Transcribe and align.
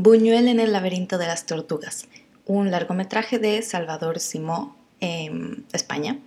Buñuel 0.00 0.46
en 0.46 0.60
el 0.60 0.72
laberinto 0.72 1.18
de 1.18 1.26
las 1.26 1.44
tortugas, 1.44 2.06
un 2.46 2.70
largometraje 2.70 3.40
de 3.40 3.62
Salvador 3.62 4.20
Simó, 4.20 4.76
en 5.00 5.64
España. 5.72 6.20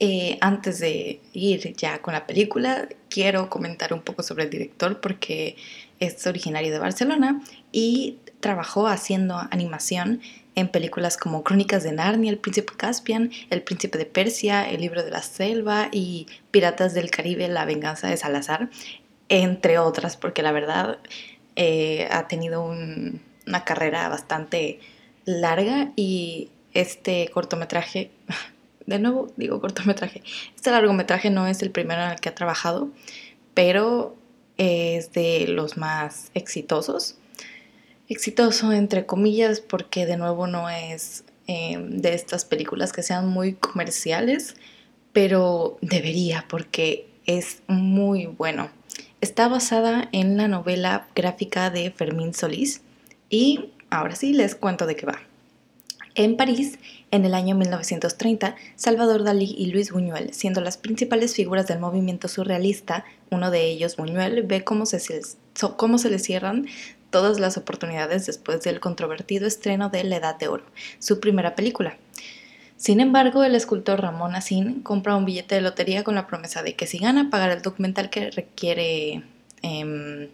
Eh, 0.00 0.38
antes 0.40 0.78
de 0.78 1.20
ir 1.34 1.74
ya 1.76 2.00
con 2.00 2.14
la 2.14 2.26
película, 2.26 2.88
quiero 3.10 3.50
comentar 3.50 3.92
un 3.92 4.00
poco 4.00 4.22
sobre 4.22 4.44
el 4.44 4.50
director 4.50 5.02
porque 5.02 5.56
es 6.00 6.26
originario 6.26 6.72
de 6.72 6.78
Barcelona 6.78 7.42
y 7.72 8.20
trabajó 8.40 8.86
haciendo 8.88 9.36
animación 9.50 10.22
en 10.54 10.68
películas 10.68 11.18
como 11.18 11.44
Crónicas 11.44 11.82
de 11.82 11.92
Narnia, 11.92 12.30
El 12.30 12.38
Príncipe 12.38 12.72
Caspian, 12.74 13.30
El 13.50 13.60
Príncipe 13.60 13.98
de 13.98 14.06
Persia, 14.06 14.66
El 14.66 14.80
Libro 14.80 15.04
de 15.04 15.10
la 15.10 15.20
Selva 15.20 15.90
y 15.92 16.26
Piratas 16.50 16.94
del 16.94 17.10
Caribe, 17.10 17.48
La 17.48 17.66
Venganza 17.66 18.08
de 18.08 18.16
Salazar, 18.16 18.70
entre 19.28 19.78
otras, 19.78 20.16
porque 20.16 20.42
la 20.42 20.52
verdad 20.52 20.98
eh, 21.56 22.08
ha 22.10 22.28
tenido 22.28 22.62
una 22.64 23.64
carrera 23.64 24.08
bastante 24.08 24.80
larga 25.24 25.92
y 25.96 26.50
este 26.72 27.28
cortometraje, 27.32 28.10
de 28.86 28.98
nuevo 28.98 29.28
digo 29.36 29.60
cortometraje, 29.60 30.22
este 30.54 30.70
largometraje 30.70 31.30
no 31.30 31.46
es 31.46 31.62
el 31.62 31.70
primero 31.70 32.02
en 32.02 32.10
el 32.10 32.20
que 32.20 32.28
ha 32.28 32.34
trabajado, 32.34 32.90
pero 33.54 34.16
es 34.56 35.12
de 35.12 35.46
los 35.48 35.76
más 35.76 36.30
exitosos. 36.34 37.16
Exitoso 38.08 38.72
entre 38.72 39.06
comillas 39.06 39.60
porque 39.60 40.06
de 40.06 40.16
nuevo 40.16 40.46
no 40.46 40.68
es 40.68 41.24
em, 41.46 42.00
de 42.00 42.14
estas 42.14 42.44
películas 42.44 42.92
que 42.92 43.02
sean 43.02 43.28
muy 43.28 43.54
comerciales, 43.54 44.56
pero 45.12 45.78
debería 45.80 46.44
porque 46.48 47.08
es 47.26 47.62
muy 47.66 48.26
bueno. 48.26 48.68
Está 49.24 49.48
basada 49.48 50.10
en 50.12 50.36
la 50.36 50.48
novela 50.48 51.08
gráfica 51.14 51.70
de 51.70 51.90
Fermín 51.90 52.34
Solís 52.34 52.82
y 53.30 53.70
ahora 53.88 54.16
sí 54.16 54.34
les 54.34 54.54
cuento 54.54 54.84
de 54.84 54.96
qué 54.96 55.06
va. 55.06 55.18
En 56.14 56.36
París, 56.36 56.78
en 57.10 57.24
el 57.24 57.32
año 57.32 57.54
1930, 57.54 58.54
Salvador 58.76 59.24
Dalí 59.24 59.54
y 59.56 59.72
Luis 59.72 59.92
Buñuel, 59.92 60.34
siendo 60.34 60.60
las 60.60 60.76
principales 60.76 61.34
figuras 61.34 61.66
del 61.66 61.78
movimiento 61.78 62.28
surrealista, 62.28 63.06
uno 63.30 63.50
de 63.50 63.64
ellos, 63.64 63.96
Buñuel, 63.96 64.42
ve 64.42 64.62
cómo 64.62 64.84
se, 64.84 65.00
cómo 65.78 65.96
se 65.96 66.10
le 66.10 66.18
cierran 66.18 66.66
todas 67.08 67.40
las 67.40 67.56
oportunidades 67.56 68.26
después 68.26 68.60
del 68.60 68.78
controvertido 68.78 69.46
estreno 69.46 69.88
de 69.88 70.04
La 70.04 70.16
Edad 70.16 70.38
de 70.38 70.48
Oro, 70.48 70.66
su 70.98 71.18
primera 71.18 71.54
película. 71.54 71.96
Sin 72.84 73.00
embargo, 73.00 73.44
el 73.44 73.54
escultor 73.54 74.02
Ramón 74.02 74.34
Asín 74.34 74.82
compra 74.82 75.16
un 75.16 75.24
billete 75.24 75.54
de 75.54 75.62
lotería 75.62 76.04
con 76.04 76.14
la 76.14 76.26
promesa 76.26 76.62
de 76.62 76.76
que 76.76 76.86
si 76.86 76.98
gana 76.98 77.30
pagará 77.30 77.54
el 77.54 77.62
documental 77.62 78.10
que 78.10 78.30
requiere 78.30 79.22
em, 79.62 80.28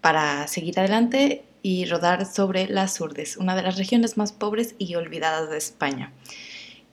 para 0.00 0.48
seguir 0.48 0.80
adelante 0.80 1.44
y 1.60 1.84
rodar 1.84 2.24
sobre 2.24 2.68
las 2.68 2.98
Urdes, 3.02 3.36
una 3.36 3.54
de 3.54 3.60
las 3.60 3.76
regiones 3.76 4.16
más 4.16 4.32
pobres 4.32 4.76
y 4.78 4.94
olvidadas 4.94 5.50
de 5.50 5.58
España. 5.58 6.14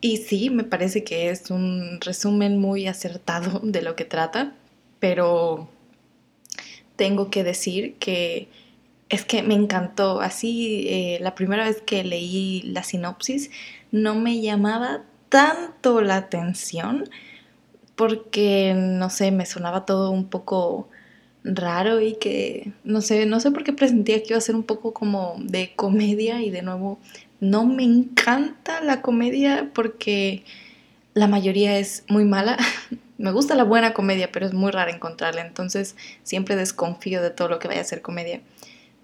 Y 0.01 0.17
sí, 0.17 0.49
me 0.49 0.65
parece 0.65 1.05
que 1.05 1.29
es 1.29 1.49
un 1.51 2.01
resumen 2.01 2.59
muy 2.59 2.85
acertado 2.87 3.61
de 3.63 3.81
lo 3.81 3.95
que 3.95 4.03
trata, 4.03 4.57
pero 4.99 5.69
tengo 6.97 7.29
que 7.29 7.45
decir 7.45 7.95
que 7.95 8.49
es 9.09 9.25
que 9.25 9.43
me 9.43 9.53
encantó. 9.53 10.21
Así, 10.21 10.87
eh, 10.89 11.19
la 11.21 11.35
primera 11.35 11.65
vez 11.65 11.81
que 11.81 12.03
leí 12.03 12.61
la 12.63 12.83
sinopsis, 12.83 13.51
no 13.91 14.15
me 14.15 14.41
llamaba 14.41 15.03
tanto 15.29 16.01
la 16.01 16.17
atención 16.17 17.09
porque, 17.95 18.73
no 18.75 19.09
sé, 19.09 19.31
me 19.31 19.45
sonaba 19.45 19.85
todo 19.85 20.11
un 20.11 20.27
poco 20.29 20.89
raro 21.43 22.01
y 22.01 22.15
que, 22.15 22.73
no 22.83 23.01
sé, 23.01 23.25
no 23.25 23.39
sé 23.39 23.51
por 23.51 23.63
qué 23.63 23.73
presentía 23.73 24.21
que 24.21 24.29
iba 24.29 24.37
a 24.37 24.41
ser 24.41 24.55
un 24.55 24.63
poco 24.63 24.93
como 24.93 25.35
de 25.39 25.73
comedia 25.75 26.41
y 26.41 26.49
de 26.49 26.61
nuevo, 26.61 26.99
no 27.39 27.65
me 27.65 27.83
encanta 27.83 28.81
la 28.81 29.01
comedia 29.01 29.69
porque 29.73 30.43
la 31.13 31.27
mayoría 31.27 31.77
es 31.77 32.03
muy 32.09 32.25
mala. 32.25 32.57
me 33.17 33.31
gusta 33.31 33.55
la 33.55 33.63
buena 33.63 33.93
comedia, 33.93 34.31
pero 34.31 34.45
es 34.45 34.53
muy 34.53 34.71
rara 34.71 34.91
encontrarla, 34.91 35.41
entonces 35.41 35.95
siempre 36.23 36.55
desconfío 36.55 37.21
de 37.21 37.29
todo 37.29 37.47
lo 37.47 37.59
que 37.59 37.67
vaya 37.67 37.81
a 37.81 37.85
ser 37.85 38.01
comedia. 38.01 38.41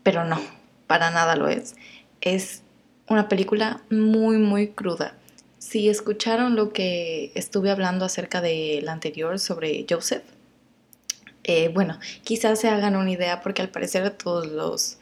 Pero 0.03 0.25
no, 0.25 0.41
para 0.87 1.11
nada 1.11 1.35
lo 1.35 1.47
es. 1.47 1.75
Es 2.21 2.63
una 3.07 3.29
película 3.29 3.81
muy, 3.89 4.37
muy 4.37 4.69
cruda. 4.69 5.15
Si 5.59 5.89
escucharon 5.89 6.55
lo 6.55 6.73
que 6.73 7.31
estuve 7.35 7.69
hablando 7.69 8.05
acerca 8.05 8.41
de 8.41 8.81
la 8.83 8.93
anterior 8.93 9.39
sobre 9.39 9.85
Joseph, 9.89 10.23
eh, 11.43 11.69
bueno, 11.69 11.99
quizás 12.23 12.59
se 12.59 12.69
hagan 12.69 12.95
una 12.95 13.11
idea 13.11 13.41
porque 13.41 13.61
al 13.61 13.69
parecer 13.69 14.09
todos 14.11 14.47
los, 14.47 14.97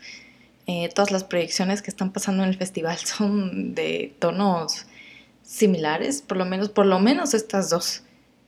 eh, 0.67 0.89
todas 0.93 1.11
las 1.11 1.23
proyecciones 1.23 1.81
que 1.81 1.89
están 1.89 2.11
pasando 2.11 2.43
en 2.43 2.49
el 2.49 2.57
festival 2.57 2.97
son 3.03 3.73
de 3.75 4.13
tonos 4.19 4.85
similares, 5.43 6.21
por 6.21 6.37
lo 6.37 6.45
menos, 6.45 6.69
por 6.69 6.85
lo 6.85 6.99
menos 6.99 7.33
estas 7.33 7.69
dos. 7.69 8.03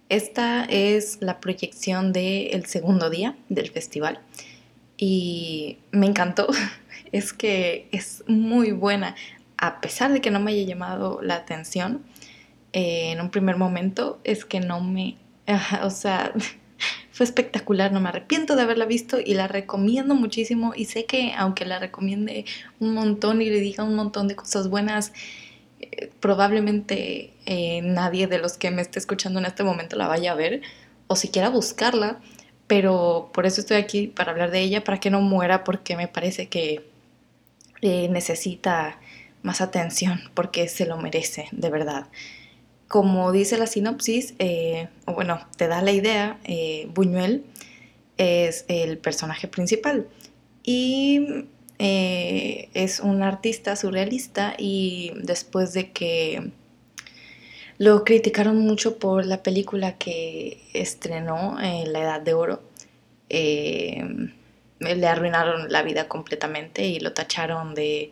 Esta 0.09 0.65
es 0.65 1.17
la 1.21 1.39
proyección 1.39 2.11
del 2.11 2.65
segundo 2.65 3.09
día 3.09 3.37
del 3.47 3.71
festival 3.71 4.19
y 5.01 5.79
me 5.91 6.05
encantó. 6.05 6.47
Es 7.11 7.33
que 7.33 7.89
es 7.91 8.23
muy 8.27 8.71
buena. 8.71 9.15
A 9.57 9.81
pesar 9.81 10.13
de 10.13 10.21
que 10.21 10.31
no 10.31 10.39
me 10.39 10.51
haya 10.51 10.63
llamado 10.63 11.19
la 11.21 11.35
atención 11.35 12.05
eh, 12.71 13.11
en 13.11 13.19
un 13.19 13.29
primer 13.29 13.57
momento, 13.57 14.21
es 14.23 14.45
que 14.45 14.61
no 14.61 14.79
me, 14.79 15.17
o 15.83 15.89
sea, 15.89 16.31
fue 17.11 17.25
espectacular, 17.25 17.91
no 17.91 17.99
me 17.99 18.07
arrepiento 18.07 18.55
de 18.55 18.61
haberla 18.61 18.85
visto 18.85 19.19
y 19.19 19.33
la 19.33 19.49
recomiendo 19.49 20.15
muchísimo. 20.15 20.71
Y 20.73 20.85
sé 20.85 21.03
que 21.03 21.33
aunque 21.35 21.65
la 21.65 21.79
recomiende 21.79 22.45
un 22.79 22.93
montón 22.93 23.41
y 23.41 23.49
le 23.49 23.59
diga 23.59 23.83
un 23.83 23.95
montón 23.95 24.29
de 24.29 24.37
cosas 24.37 24.69
buenas, 24.69 25.11
eh, 25.81 26.11
probablemente 26.21 27.33
eh, 27.45 27.81
nadie 27.81 28.27
de 28.27 28.37
los 28.37 28.53
que 28.53 28.71
me 28.71 28.81
esté 28.81 28.99
escuchando 28.99 29.39
en 29.39 29.47
este 29.47 29.65
momento 29.65 29.97
la 29.97 30.07
vaya 30.07 30.31
a 30.31 30.35
ver 30.35 30.61
o 31.07 31.17
siquiera 31.17 31.49
buscarla, 31.49 32.21
pero 32.71 33.31
por 33.33 33.45
eso 33.45 33.59
estoy 33.59 33.75
aquí 33.75 34.07
para 34.07 34.31
hablar 34.31 34.49
de 34.49 34.61
ella, 34.61 34.81
para 34.81 34.97
que 34.97 35.09
no 35.09 35.19
muera, 35.19 35.65
porque 35.65 35.97
me 35.97 36.07
parece 36.07 36.47
que 36.47 36.85
necesita 37.81 38.97
más 39.43 39.59
atención 39.59 40.21
porque 40.35 40.69
se 40.69 40.85
lo 40.85 40.95
merece, 40.95 41.49
de 41.51 41.69
verdad. 41.69 42.07
Como 42.87 43.33
dice 43.33 43.57
la 43.57 43.67
sinopsis, 43.67 44.35
eh, 44.39 44.87
o 45.03 45.13
bueno, 45.13 45.45
te 45.57 45.67
da 45.67 45.81
la 45.81 45.91
idea, 45.91 46.39
eh, 46.45 46.87
Buñuel 46.93 47.43
es 48.15 48.63
el 48.69 48.97
personaje 48.99 49.49
principal 49.49 50.07
y 50.63 51.43
eh, 51.77 52.69
es 52.73 53.01
un 53.01 53.21
artista 53.21 53.75
surrealista 53.75 54.55
y 54.57 55.11
después 55.17 55.73
de 55.73 55.91
que 55.91 56.51
lo 57.81 58.03
criticaron 58.03 58.59
mucho 58.59 58.99
por 58.99 59.25
la 59.25 59.41
película 59.41 59.97
que 59.97 60.61
estrenó 60.71 61.59
en 61.59 61.91
La 61.91 62.01
Edad 62.01 62.21
de 62.21 62.35
Oro, 62.35 62.61
le 63.27 65.07
arruinaron 65.07 65.71
la 65.71 65.81
vida 65.81 66.07
completamente 66.07 66.85
y 66.85 66.99
lo 66.99 67.13
tacharon 67.13 67.73
de 67.73 68.11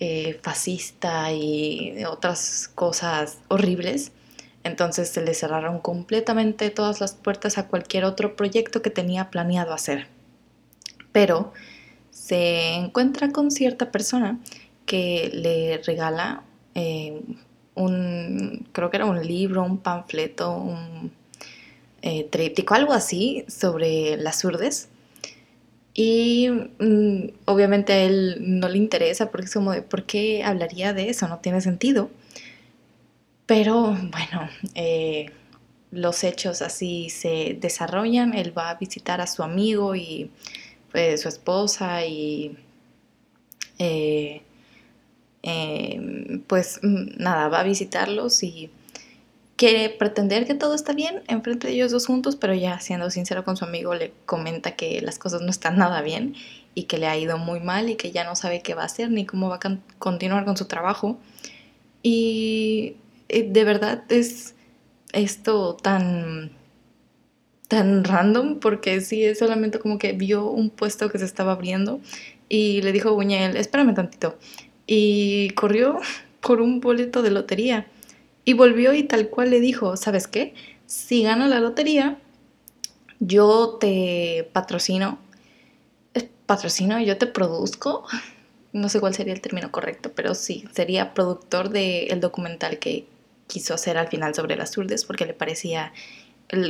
eh, 0.00 0.40
fascista 0.42 1.30
y 1.30 2.02
otras 2.06 2.70
cosas 2.74 3.40
horribles. 3.48 4.12
Entonces 4.64 5.10
se 5.10 5.20
le 5.20 5.34
cerraron 5.34 5.80
completamente 5.80 6.70
todas 6.70 7.02
las 7.02 7.12
puertas 7.12 7.58
a 7.58 7.68
cualquier 7.68 8.06
otro 8.06 8.34
proyecto 8.34 8.80
que 8.80 8.88
tenía 8.88 9.28
planeado 9.28 9.74
hacer. 9.74 10.06
Pero 11.12 11.52
se 12.10 12.72
encuentra 12.72 13.28
con 13.30 13.50
cierta 13.50 13.92
persona 13.92 14.40
que 14.86 15.30
le 15.34 15.82
regala 15.84 16.44
eh, 16.74 17.20
un, 17.76 18.66
creo 18.72 18.90
que 18.90 18.96
era 18.96 19.06
un 19.06 19.24
libro, 19.24 19.62
un 19.62 19.78
panfleto, 19.78 20.56
un 20.56 21.12
eh, 22.02 22.24
tríptico, 22.24 22.74
algo 22.74 22.92
así 22.92 23.44
sobre 23.48 24.16
las 24.16 24.44
urdes 24.44 24.88
y 25.98 26.50
mm, 26.50 27.28
obviamente 27.46 27.94
a 27.94 28.02
él 28.02 28.36
no 28.40 28.68
le 28.68 28.76
interesa 28.76 29.30
porque 29.30 29.46
es 29.46 29.54
como 29.54 29.72
de, 29.72 29.80
¿por 29.80 30.04
qué 30.04 30.44
hablaría 30.44 30.92
de 30.92 31.08
eso? 31.08 31.26
No 31.26 31.38
tiene 31.38 31.62
sentido. 31.62 32.10
Pero 33.46 33.96
bueno, 34.10 34.50
eh, 34.74 35.30
los 35.90 36.22
hechos 36.22 36.60
así 36.60 37.08
se 37.08 37.56
desarrollan. 37.58 38.34
Él 38.34 38.56
va 38.56 38.70
a 38.70 38.74
visitar 38.74 39.22
a 39.22 39.26
su 39.26 39.42
amigo 39.42 39.94
y 39.96 40.30
pues, 40.92 41.22
su 41.22 41.28
esposa 41.28 42.04
y 42.04 42.58
eh, 43.78 44.42
em, 45.46 46.42
pues 46.46 46.80
mm, 46.82 47.22
nada, 47.22 47.48
va 47.48 47.60
a 47.60 47.62
visitarlos 47.62 48.42
y 48.42 48.70
quiere 49.56 49.88
pretender 49.90 50.46
que 50.46 50.54
todo 50.54 50.74
está 50.74 50.92
bien 50.92 51.22
enfrente 51.28 51.68
de 51.68 51.74
ellos 51.74 51.92
dos 51.92 52.06
juntos, 52.06 52.36
pero 52.36 52.52
ya 52.54 52.80
siendo 52.80 53.10
sincero 53.10 53.44
con 53.44 53.56
su 53.56 53.64
amigo 53.64 53.94
le 53.94 54.12
comenta 54.26 54.72
que 54.76 55.00
las 55.00 55.18
cosas 55.18 55.42
no 55.42 55.50
están 55.50 55.78
nada 55.78 56.02
bien 56.02 56.34
y 56.74 56.84
que 56.84 56.98
le 56.98 57.06
ha 57.06 57.16
ido 57.16 57.38
muy 57.38 57.60
mal 57.60 57.88
y 57.88 57.96
que 57.96 58.10
ya 58.10 58.24
no 58.24 58.36
sabe 58.36 58.60
qué 58.62 58.74
va 58.74 58.82
a 58.82 58.86
hacer 58.86 59.10
ni 59.10 59.24
cómo 59.24 59.48
va 59.48 59.56
a 59.62 59.78
continuar 59.98 60.44
con 60.44 60.56
su 60.56 60.66
trabajo. 60.66 61.18
Y 62.02 62.96
eh, 63.28 63.48
de 63.48 63.64
verdad 63.64 64.04
es 64.08 64.54
esto 65.12 65.76
tan 65.76 66.50
tan 67.68 68.04
random 68.04 68.60
porque 68.60 69.00
sí 69.00 69.24
es 69.24 69.38
solamente 69.38 69.78
como 69.78 69.98
que 69.98 70.12
vio 70.12 70.46
un 70.46 70.70
puesto 70.70 71.10
que 71.10 71.18
se 71.18 71.24
estaba 71.24 71.52
abriendo 71.52 72.00
y 72.48 72.82
le 72.82 72.92
dijo 72.92 73.12
Buñuel, 73.12 73.56
espérame 73.56 73.94
tantito. 73.94 74.38
Y 74.86 75.50
corrió 75.50 76.00
por 76.40 76.60
un 76.60 76.80
boleto 76.80 77.22
de 77.22 77.30
lotería. 77.30 77.86
Y 78.44 78.52
volvió 78.52 78.92
y 78.92 79.02
tal 79.02 79.28
cual 79.28 79.50
le 79.50 79.60
dijo, 79.60 79.96
¿sabes 79.96 80.28
qué? 80.28 80.54
Si 80.86 81.22
gano 81.22 81.48
la 81.48 81.60
lotería, 81.60 82.18
yo 83.18 83.76
te 83.80 84.48
patrocino. 84.52 85.18
Patrocino, 86.46 87.00
yo 87.00 87.18
te 87.18 87.26
produzco. 87.26 88.04
No 88.72 88.90
sé 88.90 89.00
cuál 89.00 89.14
sería 89.14 89.32
el 89.32 89.40
término 89.40 89.72
correcto, 89.72 90.12
pero 90.14 90.34
sí, 90.34 90.66
sería 90.70 91.14
productor 91.14 91.70
del 91.70 92.20
documental 92.20 92.78
que 92.78 93.06
quiso 93.46 93.72
hacer 93.72 93.96
al 93.96 94.08
final 94.08 94.34
sobre 94.34 94.54
las 94.54 94.76
urdes 94.76 95.06
porque 95.06 95.24
le 95.24 95.32
parecía 95.32 95.94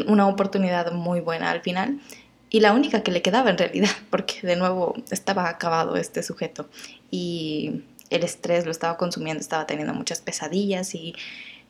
una 0.06 0.28
oportunidad 0.28 0.92
muy 0.92 1.20
buena 1.20 1.50
al 1.50 1.62
final 1.62 2.00
y 2.48 2.60
la 2.60 2.72
única 2.72 3.02
que 3.02 3.10
le 3.10 3.22
quedaba 3.22 3.50
en 3.50 3.58
realidad, 3.58 3.90
porque 4.10 4.40
de 4.42 4.56
nuevo 4.56 4.94
estaba 5.10 5.48
acabado 5.48 5.96
este 5.96 6.22
sujeto 6.22 6.68
y 7.10 7.82
el 8.10 8.24
estrés 8.24 8.64
lo 8.64 8.70
estaba 8.70 8.96
consumiendo, 8.96 9.40
estaba 9.40 9.66
teniendo 9.66 9.94
muchas 9.94 10.20
pesadillas 10.20 10.94
y 10.94 11.14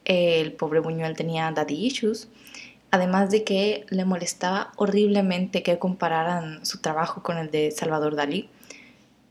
el 0.05 0.53
pobre 0.53 0.81
Buñuel 0.81 1.17
tenía 1.17 1.51
daddy 1.51 1.87
issues. 1.87 2.29
Además 2.91 3.31
de 3.31 3.45
que 3.45 3.85
le 3.91 4.05
molestaba 4.05 4.73
horriblemente 4.77 5.63
que 5.63 5.79
compararan 5.79 6.65
su 6.65 6.81
trabajo 6.81 7.23
con 7.23 7.37
el 7.37 7.51
de 7.51 7.71
Salvador 7.73 8.15
Dalí, 8.15 8.49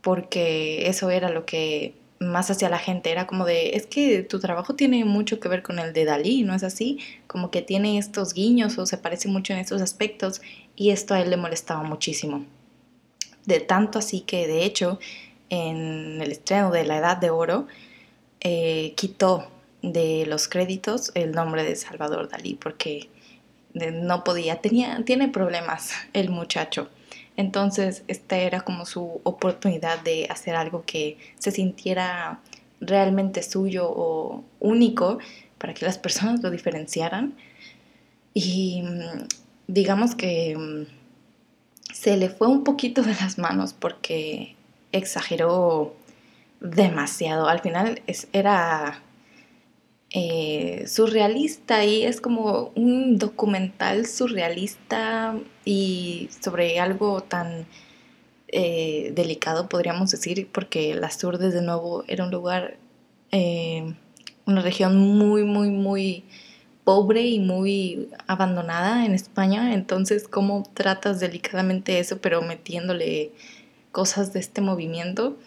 porque 0.01 0.87
eso 0.87 1.09
era 1.09 1.29
lo 1.29 1.45
que 1.45 1.95
más 2.19 2.49
hacia 2.51 2.69
la 2.69 2.79
gente, 2.79 3.11
era 3.11 3.27
como 3.27 3.45
de, 3.45 3.71
es 3.71 3.87
que 3.87 4.23
tu 4.23 4.39
trabajo 4.39 4.75
tiene 4.75 5.03
mucho 5.05 5.39
que 5.39 5.47
ver 5.47 5.63
con 5.63 5.79
el 5.79 5.93
de 5.93 6.05
Dalí, 6.05 6.43
¿no 6.43 6.53
es 6.53 6.63
así? 6.63 6.99
Como 7.27 7.49
que 7.51 7.61
tiene 7.61 7.97
estos 7.97 8.33
guiños 8.33 8.77
o 8.77 8.85
se 8.85 8.97
parece 8.97 9.27
mucho 9.27 9.53
en 9.53 9.59
estos 9.59 9.81
aspectos 9.81 10.41
y 10.75 10.91
esto 10.91 11.13
a 11.13 11.21
él 11.21 11.29
le 11.29 11.37
molestaba 11.37 11.83
muchísimo. 11.83 12.45
De 13.45 13.59
tanto 13.59 13.99
así 13.99 14.21
que 14.21 14.47
de 14.47 14.63
hecho 14.65 14.99
en 15.49 16.21
el 16.21 16.31
estreno 16.31 16.71
de 16.71 16.85
La 16.85 16.97
Edad 16.97 17.17
de 17.17 17.29
Oro 17.29 17.67
eh, 18.41 18.93
quitó 18.95 19.47
de 19.81 20.25
los 20.27 20.47
créditos 20.47 21.11
el 21.13 21.31
nombre 21.31 21.63
de 21.63 21.75
Salvador 21.75 22.29
Dalí 22.29 22.55
porque 22.55 23.09
no 23.73 24.23
podía, 24.23 24.61
tenía, 24.61 25.03
tiene 25.05 25.27
problemas 25.27 25.91
el 26.13 26.29
muchacho. 26.29 26.89
Entonces, 27.37 28.03
esta 28.07 28.37
era 28.37 28.61
como 28.61 28.85
su 28.85 29.19
oportunidad 29.23 29.99
de 30.01 30.27
hacer 30.29 30.55
algo 30.55 30.83
que 30.85 31.17
se 31.37 31.51
sintiera 31.51 32.39
realmente 32.79 33.43
suyo 33.43 33.89
o 33.89 34.43
único 34.59 35.19
para 35.57 35.73
que 35.73 35.85
las 35.85 35.97
personas 35.97 36.41
lo 36.41 36.49
diferenciaran. 36.49 37.35
Y 38.33 38.83
mm, 38.83 39.27
digamos 39.67 40.15
que 40.15 40.55
mm, 40.57 41.93
se 41.93 42.17
le 42.17 42.29
fue 42.29 42.47
un 42.47 42.63
poquito 42.63 43.01
de 43.01 43.13
las 43.15 43.37
manos 43.37 43.73
porque 43.73 44.54
exageró 44.97 45.95
demasiado. 46.59 47.47
Al 47.47 47.59
final 47.59 48.01
era 48.33 49.01
eh, 50.11 50.85
surrealista 50.87 51.83
y 51.83 52.03
es 52.03 52.21
como 52.21 52.71
un 52.75 53.17
documental 53.17 54.05
surrealista 54.05 55.35
y 55.65 56.29
sobre 56.41 56.79
algo 56.79 57.21
tan 57.21 57.67
eh, 58.47 59.11
delicado, 59.15 59.67
podríamos 59.67 60.11
decir, 60.11 60.47
porque 60.51 60.95
Las 60.95 61.21
Urdes 61.23 61.53
de 61.53 61.61
nuevo 61.61 62.05
era 62.07 62.23
un 62.23 62.31
lugar, 62.31 62.77
eh, 63.31 63.93
una 64.45 64.61
región 64.61 64.97
muy, 64.97 65.43
muy, 65.43 65.69
muy 65.69 66.23
pobre 66.85 67.23
y 67.23 67.39
muy 67.39 68.07
abandonada 68.27 69.05
en 69.05 69.13
España. 69.13 69.73
Entonces, 69.73 70.27
¿cómo 70.29 70.63
tratas 70.73 71.19
delicadamente 71.19 71.99
eso, 71.99 72.19
pero 72.19 72.41
metiéndole 72.41 73.31
cosas 73.95 74.33
de 74.33 74.41
este 74.41 74.59
movimiento? 74.59 75.37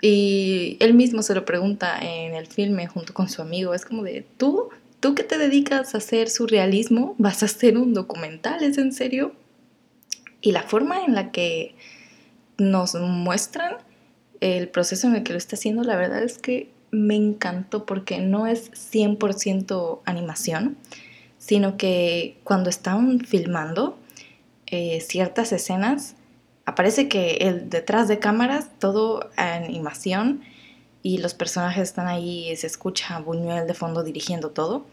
Y 0.00 0.76
él 0.78 0.94
mismo 0.94 1.22
se 1.22 1.34
lo 1.34 1.44
pregunta 1.44 1.98
en 2.00 2.34
el 2.34 2.46
filme 2.46 2.86
junto 2.86 3.12
con 3.12 3.28
su 3.28 3.42
amigo. 3.42 3.74
Es 3.74 3.84
como 3.84 4.04
de, 4.04 4.24
¿tú? 4.36 4.68
¿Tú 5.00 5.16
que 5.16 5.24
te 5.24 5.36
dedicas 5.36 5.94
a 5.94 5.98
hacer 5.98 6.30
surrealismo? 6.30 7.16
¿Vas 7.18 7.42
a 7.42 7.46
hacer 7.46 7.76
un 7.76 7.92
documental? 7.92 8.62
¿Es 8.62 8.78
en 8.78 8.92
serio? 8.92 9.34
Y 10.40 10.52
la 10.52 10.62
forma 10.62 11.04
en 11.04 11.16
la 11.16 11.32
que 11.32 11.74
nos 12.56 12.94
muestran 12.94 13.78
el 14.40 14.68
proceso 14.68 15.08
en 15.08 15.16
el 15.16 15.22
que 15.24 15.32
lo 15.32 15.38
está 15.38 15.56
haciendo, 15.56 15.82
la 15.82 15.96
verdad 15.96 16.22
es 16.22 16.38
que 16.38 16.70
me 16.92 17.16
encantó 17.16 17.84
porque 17.84 18.20
no 18.20 18.46
es 18.46 18.70
100% 18.70 20.02
animación, 20.04 20.76
sino 21.38 21.76
que 21.76 22.36
cuando 22.44 22.70
están 22.70 23.20
filmando 23.20 23.98
eh, 24.66 25.00
ciertas 25.00 25.52
escenas, 25.52 26.15
aparece 26.66 27.08
que 27.08 27.36
el 27.40 27.70
detrás 27.70 28.08
de 28.08 28.18
cámaras, 28.18 28.68
todo 28.78 29.30
animación 29.36 30.42
y 31.02 31.18
los 31.18 31.34
personajes 31.34 31.84
están 31.84 32.08
ahí, 32.08 32.54
se 32.56 32.66
escucha 32.66 33.20
Buñuel 33.20 33.66
de 33.66 33.74
fondo 33.74 34.02
dirigiendo 34.02 34.50
todo, 34.50 34.84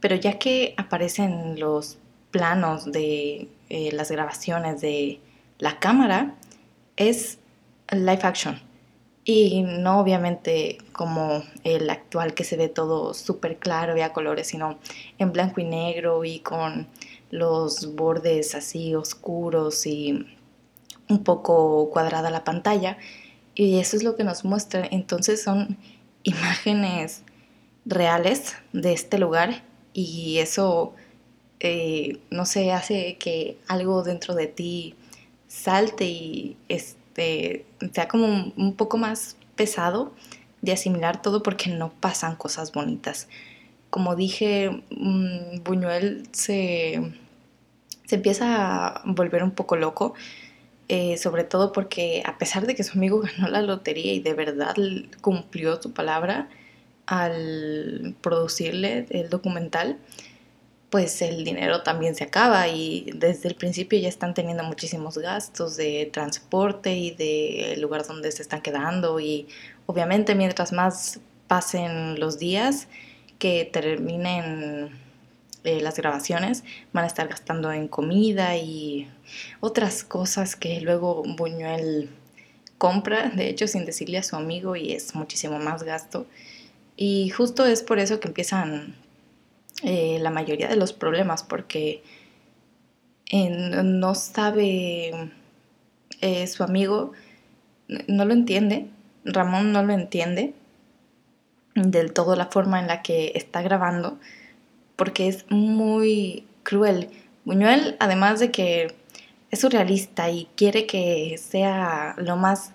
pero 0.00 0.16
ya 0.16 0.38
que 0.38 0.74
aparecen 0.76 1.58
los 1.58 1.96
planos 2.30 2.90
de 2.90 3.48
eh, 3.68 3.90
las 3.92 4.10
grabaciones 4.10 4.80
de 4.80 5.20
la 5.58 5.78
cámara, 5.78 6.34
es 6.96 7.38
live 7.92 8.20
action. 8.22 8.60
Y 9.24 9.62
no 9.62 10.00
obviamente 10.00 10.78
como 10.92 11.44
el 11.62 11.88
actual 11.90 12.34
que 12.34 12.42
se 12.42 12.56
ve 12.56 12.68
todo 12.68 13.14
súper 13.14 13.58
claro 13.58 13.96
y 13.96 14.00
a 14.00 14.12
colores, 14.12 14.48
sino 14.48 14.78
en 15.18 15.32
blanco 15.32 15.60
y 15.60 15.64
negro 15.64 16.24
y 16.24 16.40
con 16.40 16.88
los 17.30 17.94
bordes 17.94 18.54
así 18.54 18.94
oscuros 18.94 19.86
y 19.86 20.26
un 21.10 21.24
poco 21.24 21.90
cuadrada 21.90 22.30
la 22.30 22.44
pantalla 22.44 22.96
y 23.54 23.78
eso 23.78 23.96
es 23.96 24.02
lo 24.02 24.16
que 24.16 24.24
nos 24.24 24.44
muestra. 24.44 24.86
Entonces 24.90 25.42
son 25.42 25.76
imágenes 26.22 27.22
reales 27.84 28.56
de 28.72 28.92
este 28.92 29.18
lugar 29.18 29.62
y 29.92 30.38
eso, 30.38 30.94
eh, 31.60 32.20
no 32.30 32.46
sé, 32.46 32.72
hace 32.72 33.16
que 33.18 33.58
algo 33.68 34.02
dentro 34.02 34.34
de 34.34 34.46
ti 34.46 34.94
salte 35.48 36.04
y 36.04 36.56
este, 36.68 37.66
sea 37.92 38.08
como 38.08 38.52
un, 38.56 38.74
poco 38.74 38.96
más 38.96 39.36
pesado 39.56 40.12
de 40.62 40.72
asimilar 40.72 41.20
todo 41.22 41.42
porque 41.42 41.70
no 41.70 41.90
pasan 41.90 42.36
cosas 42.36 42.72
bonitas. 42.72 43.28
Como 43.90 44.14
dije, 44.14 44.70
mm, 44.90 45.64
Buñuel 45.64 46.28
se, 46.32 47.12
se 48.06 48.14
empieza 48.14 48.86
a 48.86 49.02
volver 49.04 49.42
un 49.42 49.50
poco 49.50 49.76
loco 49.76 50.14
eh, 50.92 51.18
sobre 51.18 51.44
todo 51.44 51.70
porque 51.70 52.20
a 52.26 52.36
pesar 52.36 52.66
de 52.66 52.74
que 52.74 52.82
su 52.82 52.98
amigo 52.98 53.20
ganó 53.36 53.46
la 53.46 53.62
lotería 53.62 54.12
y 54.12 54.18
de 54.18 54.34
verdad 54.34 54.74
cumplió 55.20 55.80
su 55.80 55.92
palabra 55.92 56.48
al 57.06 58.16
producirle 58.20 59.06
el 59.10 59.30
documental, 59.30 59.98
pues 60.90 61.22
el 61.22 61.44
dinero 61.44 61.84
también 61.84 62.16
se 62.16 62.24
acaba 62.24 62.66
y 62.66 63.08
desde 63.14 63.48
el 63.48 63.54
principio 63.54 64.00
ya 64.00 64.08
están 64.08 64.34
teniendo 64.34 64.64
muchísimos 64.64 65.16
gastos 65.16 65.76
de 65.76 66.10
transporte 66.12 66.92
y 66.96 67.12
del 67.12 67.80
lugar 67.80 68.04
donde 68.04 68.32
se 68.32 68.42
están 68.42 68.60
quedando 68.60 69.20
y 69.20 69.46
obviamente 69.86 70.34
mientras 70.34 70.72
más 70.72 71.20
pasen 71.46 72.18
los 72.18 72.40
días 72.40 72.88
que 73.38 73.64
terminen 73.72 74.90
eh, 75.64 75.80
las 75.80 75.96
grabaciones, 75.96 76.64
van 76.92 77.04
a 77.04 77.06
estar 77.06 77.28
gastando 77.28 77.70
en 77.72 77.88
comida 77.88 78.56
y 78.56 79.08
otras 79.60 80.04
cosas 80.04 80.56
que 80.56 80.80
luego 80.80 81.22
Buñuel 81.36 82.08
compra, 82.78 83.28
de 83.28 83.50
hecho 83.50 83.68
sin 83.68 83.84
decirle 83.84 84.16
a 84.16 84.22
su 84.22 84.36
amigo 84.36 84.74
y 84.74 84.92
es 84.92 85.14
muchísimo 85.14 85.58
más 85.58 85.82
gasto. 85.82 86.26
Y 86.96 87.28
justo 87.30 87.66
es 87.66 87.82
por 87.82 87.98
eso 87.98 88.20
que 88.20 88.28
empiezan 88.28 88.94
eh, 89.82 90.18
la 90.20 90.30
mayoría 90.30 90.68
de 90.68 90.76
los 90.76 90.92
problemas, 90.92 91.42
porque 91.42 92.02
no 93.32 94.14
sabe 94.14 95.30
eh, 96.20 96.46
su 96.46 96.64
amigo, 96.64 97.12
no 98.08 98.24
lo 98.24 98.32
entiende, 98.32 98.88
Ramón 99.24 99.72
no 99.72 99.82
lo 99.82 99.92
entiende 99.92 100.54
del 101.74 102.12
todo 102.12 102.34
la 102.34 102.46
forma 102.46 102.80
en 102.80 102.86
la 102.86 103.02
que 103.02 103.32
está 103.34 103.62
grabando 103.62 104.18
porque 105.00 105.28
es 105.28 105.46
muy 105.48 106.44
cruel. 106.62 107.08
Buñuel, 107.46 107.96
además 108.00 108.38
de 108.38 108.50
que 108.50 108.94
es 109.50 109.58
surrealista 109.58 110.28
y 110.28 110.46
quiere 110.56 110.84
que 110.84 111.38
sea 111.38 112.14
lo 112.18 112.36
más 112.36 112.74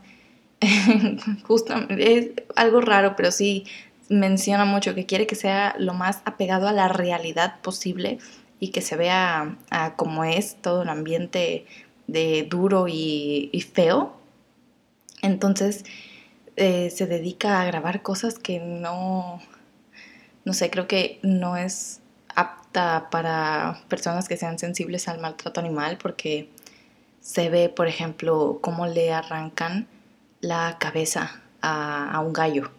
justo, 1.44 1.76
es 1.90 2.30
algo 2.56 2.82
raro, 2.82 3.16
pero 3.16 3.30
sí 3.30 3.66
menciona 4.10 4.66
mucho 4.66 4.96
que 4.96 5.06
quiere 5.06 5.28
que 5.28 5.36
sea 5.36 5.76
lo 5.78 5.94
más 5.94 6.24
apegado 6.26 6.68
a 6.68 6.72
la 6.72 6.88
realidad 6.88 7.62
posible 7.62 8.18
y 8.60 8.70
que 8.70 8.82
se 8.82 8.96
vea 8.96 9.60
como 9.96 10.24
es 10.24 10.60
todo 10.60 10.82
el 10.82 10.90
ambiente 10.90 11.68
de 12.08 12.48
duro 12.50 12.88
y, 12.88 13.70
feo. 13.72 14.18
Entonces 15.22 15.86
eh, 16.56 16.90
se 16.90 17.06
dedica 17.06 17.62
a 17.62 17.66
grabar 17.66 18.02
cosas 18.02 18.40
que 18.40 18.60
no, 18.60 19.40
no 20.44 20.54
sé, 20.54 20.72
creo 20.72 20.88
que 20.88 21.20
no 21.22 21.56
es 21.56 22.02
para 22.76 23.82
personas 23.88 24.28
que 24.28 24.38
sean 24.38 24.60
sensibles 24.60 25.08
al 25.08 25.20
maltrato 25.20 25.60
animal 25.60 25.98
porque 25.98 26.50
se 27.22 27.50
ve, 27.50 27.70
por 27.70 27.88
ejemplo, 27.88 28.60
cómo 28.62 28.86
le 28.86 29.12
arrancan 29.14 29.88
la 30.42 30.78
cabeza 30.80 31.42
a, 31.62 32.20
un 32.20 32.34
gallo. 32.34 32.72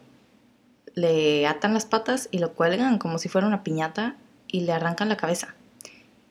Le 0.93 1.45
atan 1.47 1.73
las 1.73 1.85
patas 1.85 2.29
y 2.31 2.39
lo 2.39 2.53
cuelgan 2.53 2.97
como 2.97 3.17
si 3.17 3.27
fuera 3.27 3.47
una 3.47 3.63
piñata 3.63 4.15
y 4.47 4.61
le 4.61 4.71
arrancan 4.71 5.09
la 5.09 5.17
cabeza. 5.17 5.55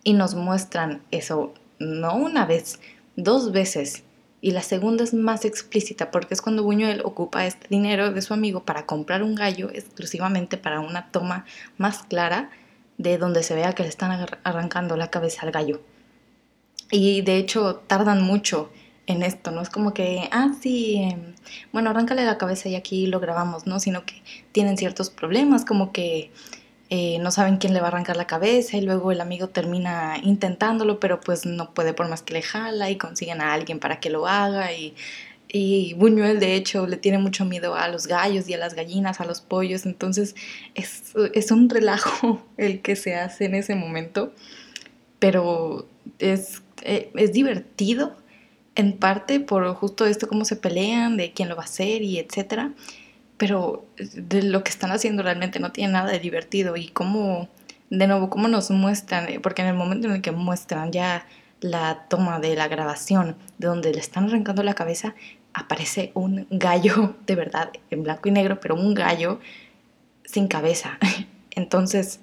Y 0.02 0.14
nos 0.14 0.34
muestran 0.34 1.02
eso 1.10 1.52
no 1.78 2.14
una 2.14 2.46
vez, 2.46 2.80
dos 3.16 3.52
veces. 3.52 4.04
Y 4.40 4.52
la 4.52 4.62
segunda 4.62 5.04
es 5.04 5.12
más 5.12 5.44
explícita 5.44 6.10
porque 6.10 6.34
es 6.34 6.40
cuando 6.40 6.62
Buñuel 6.62 7.02
ocupa 7.04 7.46
este 7.46 7.68
dinero 7.68 8.12
de 8.12 8.22
su 8.22 8.32
amigo 8.32 8.64
para 8.64 8.86
comprar 8.86 9.22
un 9.22 9.34
gallo 9.34 9.70
exclusivamente 9.74 10.56
para 10.56 10.80
una 10.80 11.10
toma 11.10 11.44
más 11.76 12.04
clara 12.04 12.50
de 12.98 13.18
donde 13.18 13.42
se 13.42 13.54
vea 13.54 13.74
que 13.74 13.82
le 13.82 13.88
están 13.88 14.26
arrancando 14.44 14.96
la 14.96 15.10
cabeza 15.10 15.42
al 15.42 15.52
gallo. 15.52 15.80
Y 16.90 17.22
de 17.22 17.36
hecho 17.36 17.76
tardan 17.86 18.22
mucho 18.22 18.70
en 19.06 19.22
esto, 19.22 19.50
no 19.50 19.60
es 19.60 19.70
como 19.70 19.94
que, 19.94 20.28
ah, 20.32 20.52
sí, 20.60 20.96
em, 20.96 21.34
bueno, 21.72 21.90
arráncale 21.90 22.24
la 22.24 22.38
cabeza 22.38 22.68
y 22.68 22.74
aquí 22.74 23.06
lo 23.06 23.20
grabamos, 23.20 23.66
¿no? 23.66 23.78
Sino 23.78 24.04
que 24.04 24.22
tienen 24.52 24.76
ciertos 24.76 25.10
problemas, 25.10 25.64
como 25.64 25.92
que 25.92 26.32
eh, 26.90 27.18
no 27.20 27.30
saben 27.30 27.56
quién 27.58 27.74
le 27.74 27.80
va 27.80 27.86
a 27.86 27.90
arrancar 27.90 28.16
la 28.16 28.26
cabeza 28.26 28.76
y 28.76 28.80
luego 28.80 29.10
el 29.12 29.20
amigo 29.20 29.48
termina 29.48 30.18
intentándolo, 30.22 31.00
pero 31.00 31.20
pues 31.20 31.46
no 31.46 31.72
puede 31.74 31.94
por 31.94 32.08
más 32.08 32.22
que 32.22 32.34
le 32.34 32.42
jala 32.42 32.90
y 32.90 32.96
consiguen 32.96 33.40
a 33.40 33.52
alguien 33.54 33.80
para 33.80 34.00
que 34.00 34.10
lo 34.10 34.26
haga 34.26 34.72
y, 34.72 34.94
y 35.56 35.94
Buñuel 35.94 36.38
de 36.38 36.54
hecho 36.54 36.86
le 36.86 36.96
tiene 36.96 37.18
mucho 37.18 37.44
miedo 37.44 37.74
a 37.74 37.88
los 37.88 38.06
gallos 38.06 38.48
y 38.48 38.54
a 38.54 38.58
las 38.58 38.74
gallinas, 38.74 39.20
a 39.20 39.24
los 39.24 39.40
pollos, 39.40 39.86
entonces 39.86 40.34
es, 40.74 41.50
un 41.50 41.70
relajo 41.70 42.44
el 42.56 42.82
que 42.82 42.96
se 42.96 43.14
hace 43.14 43.46
en 43.46 43.54
ese 43.54 43.74
momento, 43.74 44.32
pero 45.18 45.88
es, 46.18 46.62
eh, 46.82 47.10
es 47.14 47.32
divertido 47.32 48.16
en 48.74 48.92
parte 48.92 49.40
por 49.40 49.66
justo 49.74 50.06
esto, 50.06 50.28
cómo 50.28 50.44
se 50.44 50.56
pelean, 50.56 51.16
de 51.16 51.32
quién 51.32 51.48
lo 51.48 51.56
va 51.56 51.62
a 51.62 51.64
hacer 51.64 52.02
y 52.02 52.18
etcétera, 52.18 52.72
pero 53.38 53.86
de 53.96 54.42
lo 54.42 54.62
que 54.62 54.70
están 54.70 54.92
haciendo 54.92 55.22
realmente 55.22 55.58
no 55.58 55.72
tiene 55.72 55.94
nada 55.94 56.12
de 56.12 56.18
divertido 56.18 56.76
y 56.76 56.88
cómo, 56.88 57.48
de 57.90 58.06
nuevo, 58.06 58.28
cómo 58.28 58.48
nos 58.48 58.70
muestran, 58.70 59.28
eh, 59.28 59.40
porque 59.40 59.62
en 59.62 59.68
el 59.68 59.74
momento 59.74 60.08
en 60.08 60.14
el 60.14 60.22
que 60.22 60.32
muestran 60.32 60.92
ya 60.92 61.26
la 61.60 62.06
toma 62.08 62.40
de 62.40 62.54
la 62.54 62.68
grabación 62.68 63.36
de 63.58 63.68
donde 63.68 63.92
le 63.92 64.00
están 64.00 64.28
arrancando 64.28 64.62
la 64.62 64.74
cabeza, 64.74 65.14
aparece 65.54 66.12
un 66.14 66.46
gallo 66.50 67.16
de 67.26 67.34
verdad 67.34 67.70
en 67.90 68.02
blanco 68.02 68.28
y 68.28 68.32
negro, 68.32 68.60
pero 68.60 68.74
un 68.74 68.94
gallo 68.94 69.40
sin 70.24 70.48
cabeza. 70.48 70.98
Entonces, 71.50 72.20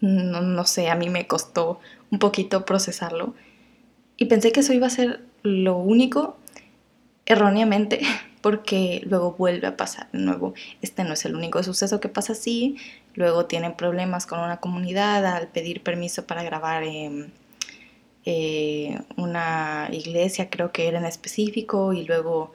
no, 0.00 0.40
no 0.40 0.64
sé, 0.64 0.90
a 0.90 0.96
mí 0.96 1.08
me 1.08 1.26
costó 1.26 1.80
un 2.10 2.18
poquito 2.18 2.64
procesarlo 2.64 3.34
y 4.20 4.26
pensé 4.26 4.52
que 4.52 4.60
eso 4.60 4.74
iba 4.74 4.86
a 4.86 4.90
ser 4.90 5.20
lo 5.42 5.78
único, 5.78 6.36
erróneamente, 7.24 8.00
porque 8.42 9.00
luego 9.06 9.32
vuelve 9.32 9.66
a 9.66 9.76
pasar 9.76 10.10
de 10.12 10.18
nuevo. 10.18 10.52
Este 10.82 11.04
no 11.04 11.14
es 11.14 11.24
el 11.24 11.34
único 11.34 11.62
suceso 11.62 12.00
que 12.00 12.10
pasa 12.10 12.34
así. 12.34 12.76
Luego 13.14 13.46
tienen 13.46 13.74
problemas 13.74 14.26
con 14.26 14.40
una 14.40 14.58
comunidad 14.58 15.24
al 15.24 15.48
pedir 15.48 15.82
permiso 15.82 16.26
para 16.26 16.42
grabar 16.42 16.84
eh, 18.26 19.00
una 19.16 19.88
iglesia, 19.92 20.50
creo 20.50 20.72
que 20.72 20.88
era 20.88 20.98
en 20.98 21.06
específico, 21.06 21.92
y 21.92 22.04
luego 22.04 22.52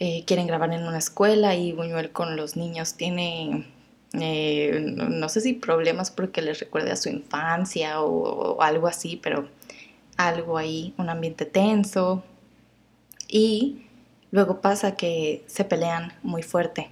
eh, 0.00 0.24
quieren 0.26 0.46
grabar 0.46 0.72
en 0.72 0.86
una 0.86 0.98
escuela 0.98 1.54
y 1.54 1.72
Buñuel 1.72 2.10
con 2.10 2.36
los 2.36 2.56
niños 2.56 2.94
tiene, 2.94 3.66
eh, 4.14 4.80
no, 4.82 5.28
sé 5.28 5.40
si 5.40 5.52
problemas 5.54 6.10
porque 6.10 6.42
les 6.42 6.58
recuerde 6.60 6.90
a 6.90 6.96
su 6.96 7.08
infancia 7.08 8.00
o 8.00 8.60
algo 8.60 8.88
así, 8.88 9.20
pero 9.22 9.48
algo 10.16 10.58
ahí, 10.58 10.94
un 10.98 11.08
ambiente 11.10 11.46
tenso. 11.46 12.24
Y 13.28 13.86
luego 14.30 14.60
pasa 14.60 14.96
que 14.96 15.44
se 15.46 15.64
pelean 15.64 16.12
muy 16.22 16.42
fuerte 16.42 16.90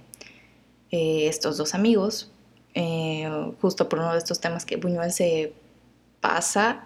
estos 0.91 1.57
dos 1.57 1.73
amigos, 1.73 2.31
justo 3.61 3.87
por 3.87 3.99
uno 3.99 4.11
de 4.11 4.17
estos 4.17 4.41
temas 4.41 4.65
que 4.65 4.75
Buñuel 4.75 5.13
se 5.13 5.53
pasa, 6.19 6.85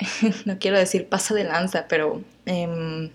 no 0.44 0.58
quiero 0.58 0.78
decir 0.78 1.08
pasa 1.08 1.34
de 1.34 1.44
lanza, 1.44 1.86
pero 1.88 2.22
em, 2.46 3.10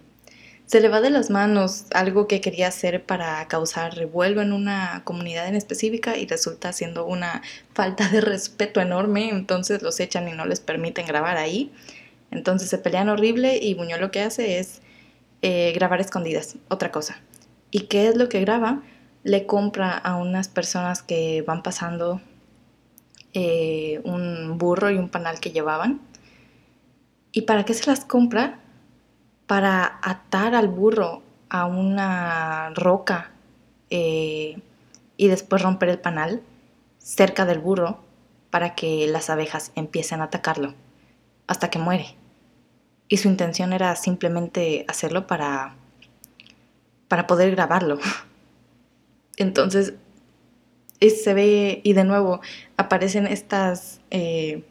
se 0.65 0.81
le 0.81 0.89
va 0.89 1.01
de 1.01 1.11
las 1.11 1.29
manos 1.29 1.85
algo 1.93 2.27
que 2.27 2.41
quería 2.41 2.67
hacer 2.67 3.03
para 3.05 3.47
causar 3.47 3.95
revuelo 3.95 4.41
en 4.41 4.51
una 4.51 5.01
comunidad 5.03 5.47
en 5.47 5.55
específica 5.55 6.17
y 6.17 6.25
resulta 6.25 6.73
siendo 6.73 7.05
una 7.05 7.43
falta 7.73 8.09
de 8.09 8.21
respeto 8.21 8.81
enorme, 8.81 9.29
entonces 9.29 9.81
los 9.81 9.99
echan 9.99 10.27
y 10.27 10.31
no 10.31 10.45
les 10.45 10.59
permiten 10.59 11.05
grabar 11.05 11.37
ahí. 11.37 11.71
Entonces 12.31 12.69
se 12.69 12.77
pelean 12.77 13.09
horrible 13.09 13.57
y 13.57 13.75
Buñuel 13.75 14.01
lo 14.01 14.11
que 14.11 14.21
hace 14.21 14.59
es 14.59 14.81
eh, 15.41 15.71
grabar 15.73 16.01
escondidas, 16.01 16.55
otra 16.69 16.91
cosa. 16.91 17.21
¿Y 17.69 17.81
qué 17.81 18.07
es 18.07 18.15
lo 18.15 18.29
que 18.29 18.41
graba? 18.41 18.81
Le 19.23 19.45
compra 19.45 19.97
a 19.97 20.15
unas 20.15 20.47
personas 20.47 21.03
que 21.03 21.43
van 21.43 21.61
pasando 21.61 22.21
eh, 23.33 24.01
un 24.03 24.57
burro 24.57 24.89
y 24.89 24.97
un 24.97 25.09
panal 25.09 25.39
que 25.39 25.51
llevaban. 25.51 26.01
¿Y 27.35 27.41
para 27.41 27.65
qué 27.65 27.73
se 27.73 27.85
las 27.87 28.05
compra? 28.05 28.59
Para 29.45 29.99
atar 30.01 30.55
al 30.55 30.69
burro 30.69 31.21
a 31.49 31.65
una 31.65 32.69
roca 32.73 33.31
eh, 33.89 34.61
y 35.17 35.27
después 35.27 35.61
romper 35.61 35.89
el 35.89 35.99
panal 35.99 36.41
cerca 36.97 37.45
del 37.45 37.59
burro 37.59 37.99
para 38.51 38.73
que 38.73 39.05
las 39.07 39.29
abejas 39.29 39.73
empiecen 39.75 40.21
a 40.21 40.25
atacarlo 40.25 40.75
hasta 41.45 41.69
que 41.69 41.77
muere. 41.77 42.15
Y 43.09 43.17
su 43.17 43.27
intención 43.27 43.73
era 43.73 43.97
simplemente 43.97 44.85
hacerlo 44.87 45.27
para, 45.27 45.75
para 47.09 47.27
poder 47.27 47.51
grabarlo. 47.51 47.99
Entonces, 49.35 49.93
se 51.01 51.33
ve, 51.33 51.81
y 51.83 51.91
de 51.91 52.05
nuevo, 52.05 52.39
aparecen 52.77 53.27
estas 53.27 53.99
eh, 54.09 54.63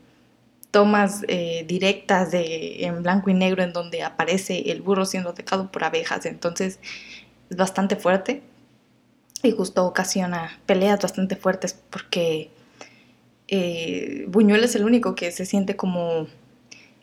tomas 0.75 1.25
eh, 1.29 1.65
directas 1.69 2.33
de, 2.33 2.85
en 2.85 3.05
blanco 3.05 3.31
y 3.31 3.35
negro 3.35 3.63
en 3.63 3.73
donde 3.73 4.03
aparece 4.03 4.73
el 4.73 4.83
burro 4.83 5.07
siendo 5.07 5.31
atacado 5.31 5.71
por 5.71 5.85
abejas. 5.85 6.27
Entonces, 6.27 6.81
es 7.49 7.57
bastante 7.57 7.95
fuerte 7.95 8.43
y 9.45 9.53
justo 9.53 9.87
ocasiona 9.87 10.59
peleas 10.67 11.01
bastante 11.01 11.37
fuertes 11.37 11.81
porque 11.91 12.51
eh, 13.47 14.25
Buñuel 14.27 14.65
es 14.65 14.75
el 14.75 14.85
único 14.85 15.15
que 15.15 15.31
se 15.31 15.47
siente 15.47 15.77
como 15.77 16.27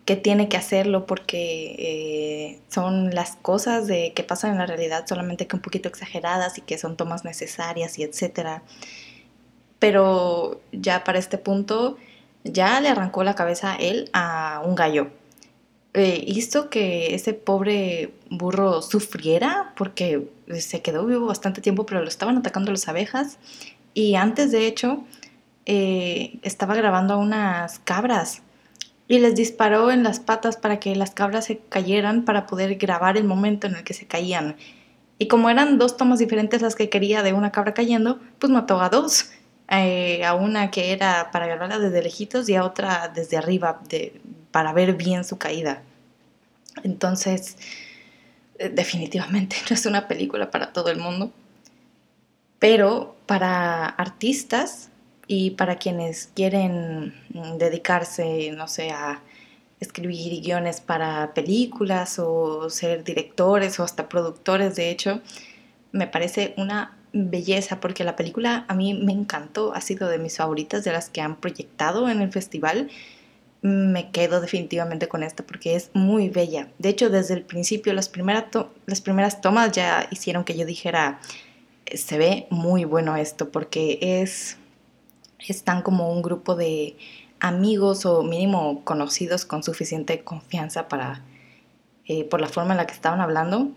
que 0.03 0.17
tiene 0.17 0.49
que 0.49 0.57
hacerlo 0.57 1.05
porque 1.05 1.75
eh, 1.79 2.59
son 2.67 3.15
las 3.15 3.37
cosas 3.37 3.87
de, 3.87 4.11
que 4.13 4.23
pasan 4.23 4.51
en 4.51 4.57
la 4.57 4.65
realidad, 4.65 5.05
solamente 5.07 5.47
que 5.47 5.55
un 5.55 5.61
poquito 5.61 5.87
exageradas 5.87 6.57
y 6.57 6.61
que 6.61 6.77
son 6.77 6.97
tomas 6.97 7.23
necesarias 7.23 7.97
y 7.97 8.03
etcétera. 8.03 8.63
Pero 9.79 10.59
ya 10.73 11.05
para 11.05 11.19
este 11.19 11.37
punto 11.37 11.95
ya 12.43 12.79
le 12.81 12.89
arrancó 12.89 13.24
la 13.24 13.36
cabeza 13.36 13.75
él 13.75 14.10
a 14.13 14.62
un 14.65 14.75
gallo. 14.75 15.10
Eh, 15.93 16.24
hizo 16.25 16.69
que 16.69 17.15
ese 17.15 17.33
pobre 17.33 18.13
burro 18.29 18.81
sufriera 18.81 19.74
porque 19.75 20.29
se 20.57 20.81
quedó 20.81 21.05
vivo 21.05 21.25
bastante 21.27 21.60
tiempo, 21.62 21.86
pero 21.86 22.01
lo 22.01 22.07
estaban 22.07 22.38
atacando 22.38 22.71
las 22.71 22.88
abejas. 22.88 23.39
Y 23.93 24.15
antes, 24.15 24.51
de 24.51 24.67
hecho, 24.67 25.03
eh, 25.65 26.39
estaba 26.43 26.75
grabando 26.75 27.15
a 27.15 27.17
unas 27.17 27.79
cabras 27.79 28.41
y 29.07 29.19
les 29.19 29.36
disparó 29.36 29.91
en 29.91 30.03
las 30.03 30.21
patas 30.21 30.55
para 30.55 30.79
que 30.79 30.95
las 30.95 31.12
cabras 31.12 31.45
se 31.45 31.57
cayeran 31.57 32.24
para 32.24 32.48
poder 32.48 32.75
grabar 32.75 33.17
el 33.17 33.25
momento 33.25 33.67
en 33.67 33.75
el 33.75 33.83
que 33.83 33.93
se 33.93 34.07
caían. 34.07 34.55
Y 35.17 35.27
como 35.27 35.50
eran 35.50 35.77
dos 35.77 35.98
tomas 35.98 36.19
diferentes 36.19 36.62
las 36.62 36.75
que 36.75 36.89
quería 36.89 37.21
de 37.21 37.33
una 37.33 37.51
cabra 37.51 37.74
cayendo, 37.74 38.19
pues 38.39 38.51
mató 38.51 38.81
a 38.81 38.89
dos. 38.89 39.29
Eh, 39.73 40.25
a 40.25 40.33
una 40.33 40.69
que 40.69 40.91
era 40.91 41.31
para 41.31 41.47
grabarla 41.47 41.79
desde 41.79 42.03
lejitos 42.03 42.49
y 42.49 42.55
a 42.55 42.65
otra 42.65 43.07
desde 43.07 43.37
arriba 43.37 43.81
para 44.51 44.73
ver 44.73 44.95
bien 44.95 45.23
su 45.23 45.37
caída. 45.37 45.81
Entonces, 46.83 47.57
eh, 48.59 48.67
definitivamente 48.69 49.55
no 49.69 49.73
es 49.75 49.85
una 49.85 50.09
película 50.09 50.51
para 50.51 50.73
todo 50.73 50.89
el 50.89 50.99
mundo. 50.99 51.31
Pero 52.59 53.15
para 53.25 53.85
artistas 53.85 54.89
y 55.27 55.51
para 55.51 55.77
quienes 55.77 56.27
quieren 56.35 57.13
mm, 57.33 57.57
dedicarse, 57.57 58.51
no 58.51 58.67
sé, 58.67 58.91
a 58.91 59.21
escribir 59.79 60.41
guiones 60.41 60.81
para 60.81 61.33
películas 61.33 62.19
o 62.19 62.69
ser 62.69 63.05
directores 63.05 63.79
o 63.79 63.83
hasta 63.83 64.09
productores, 64.09 64.75
de 64.75 64.89
hecho, 64.89 65.21
me 65.93 66.07
parece 66.07 66.53
una 66.57 66.97
belleza 67.13 67.79
porque 67.79 68.03
la 68.03 68.15
película 68.15 68.65
a 68.67 68.73
mí 68.73 68.93
me 68.93 69.11
encantó, 69.11 69.73
ha 69.73 69.81
sido 69.81 70.07
de 70.07 70.17
mis 70.17 70.37
favoritas 70.37 70.83
de 70.83 70.91
las 70.91 71.09
que 71.09 71.21
han 71.21 71.35
proyectado 71.35 72.09
en 72.09 72.21
el 72.21 72.31
festival. 72.31 72.89
Me 73.61 74.11
quedo 74.11 74.41
definitivamente 74.41 75.07
con 75.07 75.23
esta 75.23 75.45
porque 75.45 75.75
es 75.75 75.91
muy 75.93 76.29
bella. 76.29 76.69
De 76.79 76.89
hecho, 76.89 77.09
desde 77.09 77.35
el 77.35 77.43
principio, 77.43 77.93
las, 77.93 78.09
primeras 78.09 79.41
tomas 79.41 79.71
ya 79.71 80.07
hicieron 80.09 80.43
que 80.43 80.57
yo 80.57 80.65
dijera, 80.65 81.19
se 81.93 82.17
ve 82.17 82.47
muy 82.49 82.85
bueno 82.85 83.15
esto 83.15 83.49
porque 83.51 83.99
es 84.01 84.57
están 85.47 85.81
como 85.81 86.11
un 86.11 86.21
grupo 86.21 86.55
de 86.55 86.95
amigos 87.39 88.05
o 88.05 88.23
mínimo 88.23 88.83
conocidos 88.83 89.45
con 89.45 89.63
suficiente 89.63 90.23
confianza 90.23 90.87
para, 90.87 91.23
eh, 92.05 92.23
por 92.25 92.39
la 92.39 92.47
forma 92.47 92.73
en 92.73 92.77
la 92.77 92.85
que 92.85 92.93
estaban 92.93 93.21
hablando, 93.21 93.71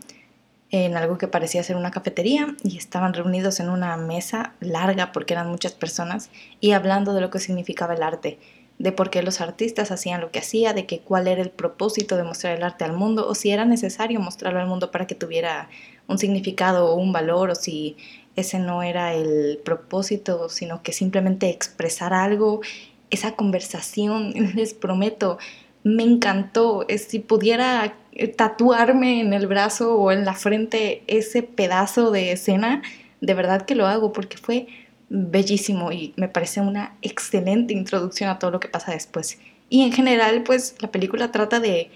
en 0.75 0.97
algo 0.97 1.19
que 1.19 1.29
parecía 1.29 1.63
ser 1.63 1.77
una 1.77 1.93
cafetería 1.93 2.57
y 2.65 2.77
estaban 2.77 3.15
reunidos 3.15 3.61
en 3.61 3.69
una 3.69 3.97
mesa 3.97 4.55
larga 4.59 5.13
porque 5.13 5.35
eran 5.35 5.49
muchas 5.49 5.71
personas 5.71 6.31
y 6.61 6.73
hablando 6.73 7.15
de 7.15 7.21
lo 7.21 7.31
que 7.31 7.39
significaba 7.39 7.95
el 7.95 8.03
arte, 8.03 8.41
de 8.81 8.91
por 8.91 9.09
qué 9.09 9.23
los 9.23 9.41
artistas 9.41 9.93
hacían 9.93 10.21
lo 10.21 10.33
que 10.33 10.41
hacían, 10.41 10.75
de 10.75 10.85
que 10.85 10.99
cuál 10.99 11.29
era 11.29 11.41
el 11.41 11.51
propósito 11.51 12.17
de 12.17 12.25
mostrar 12.25 12.57
el 12.57 12.65
arte 12.65 12.85
al 12.85 12.93
mundo 12.93 13.29
o 13.29 13.37
si 13.37 13.53
era 13.53 13.65
necesario 13.65 14.19
mostrarlo 14.19 14.59
al 14.59 14.67
mundo 14.67 14.91
para 14.91 15.07
que 15.07 15.15
tuviera 15.15 15.69
un 16.09 16.19
significado 16.19 16.89
o 16.91 16.97
un 16.97 17.13
valor 17.13 17.51
o 17.51 17.55
si 17.55 17.97
ese 18.35 18.59
no 18.59 18.83
era 18.83 19.15
el 19.15 19.61
propósito, 19.65 20.49
sino 20.49 20.83
que 20.83 20.91
simplemente 20.91 21.51
expresar 21.51 22.13
algo. 22.13 22.63
Esa 23.11 23.37
conversación, 23.37 24.33
les 24.57 24.75
prometo, 24.75 25.39
me 25.85 26.03
encantó. 26.03 26.85
Si 26.99 27.21
pudiera 27.21 27.95
tatuarme 28.37 29.21
en 29.21 29.33
el 29.33 29.47
brazo 29.47 29.97
o 29.97 30.11
en 30.11 30.25
la 30.25 30.35
frente 30.35 31.05
ese 31.07 31.43
pedazo 31.43 32.11
de 32.11 32.33
escena, 32.33 32.83
de 33.21 33.35
verdad 33.35 33.63
que 33.63 33.77
lo 33.77 33.87
hago 33.87 34.13
porque 34.13 34.37
fue 34.37 34.67
bellísimo 35.09 35.93
y 35.93 36.13
me 36.17 36.29
parece 36.29 36.61
una 36.61 36.97
excelente 37.03 37.75
introducción 37.75 38.31
a 38.31 38.39
todo 38.39 38.51
lo 38.51 38.61
que 38.61 38.69
pasa 38.69 38.93
después. 38.93 39.39
Y 39.69 39.83
en 39.83 39.93
general, 39.93 40.43
pues 40.43 40.75
la 40.81 40.91
película 40.91 41.31
trata 41.31 41.61
de 41.61 41.91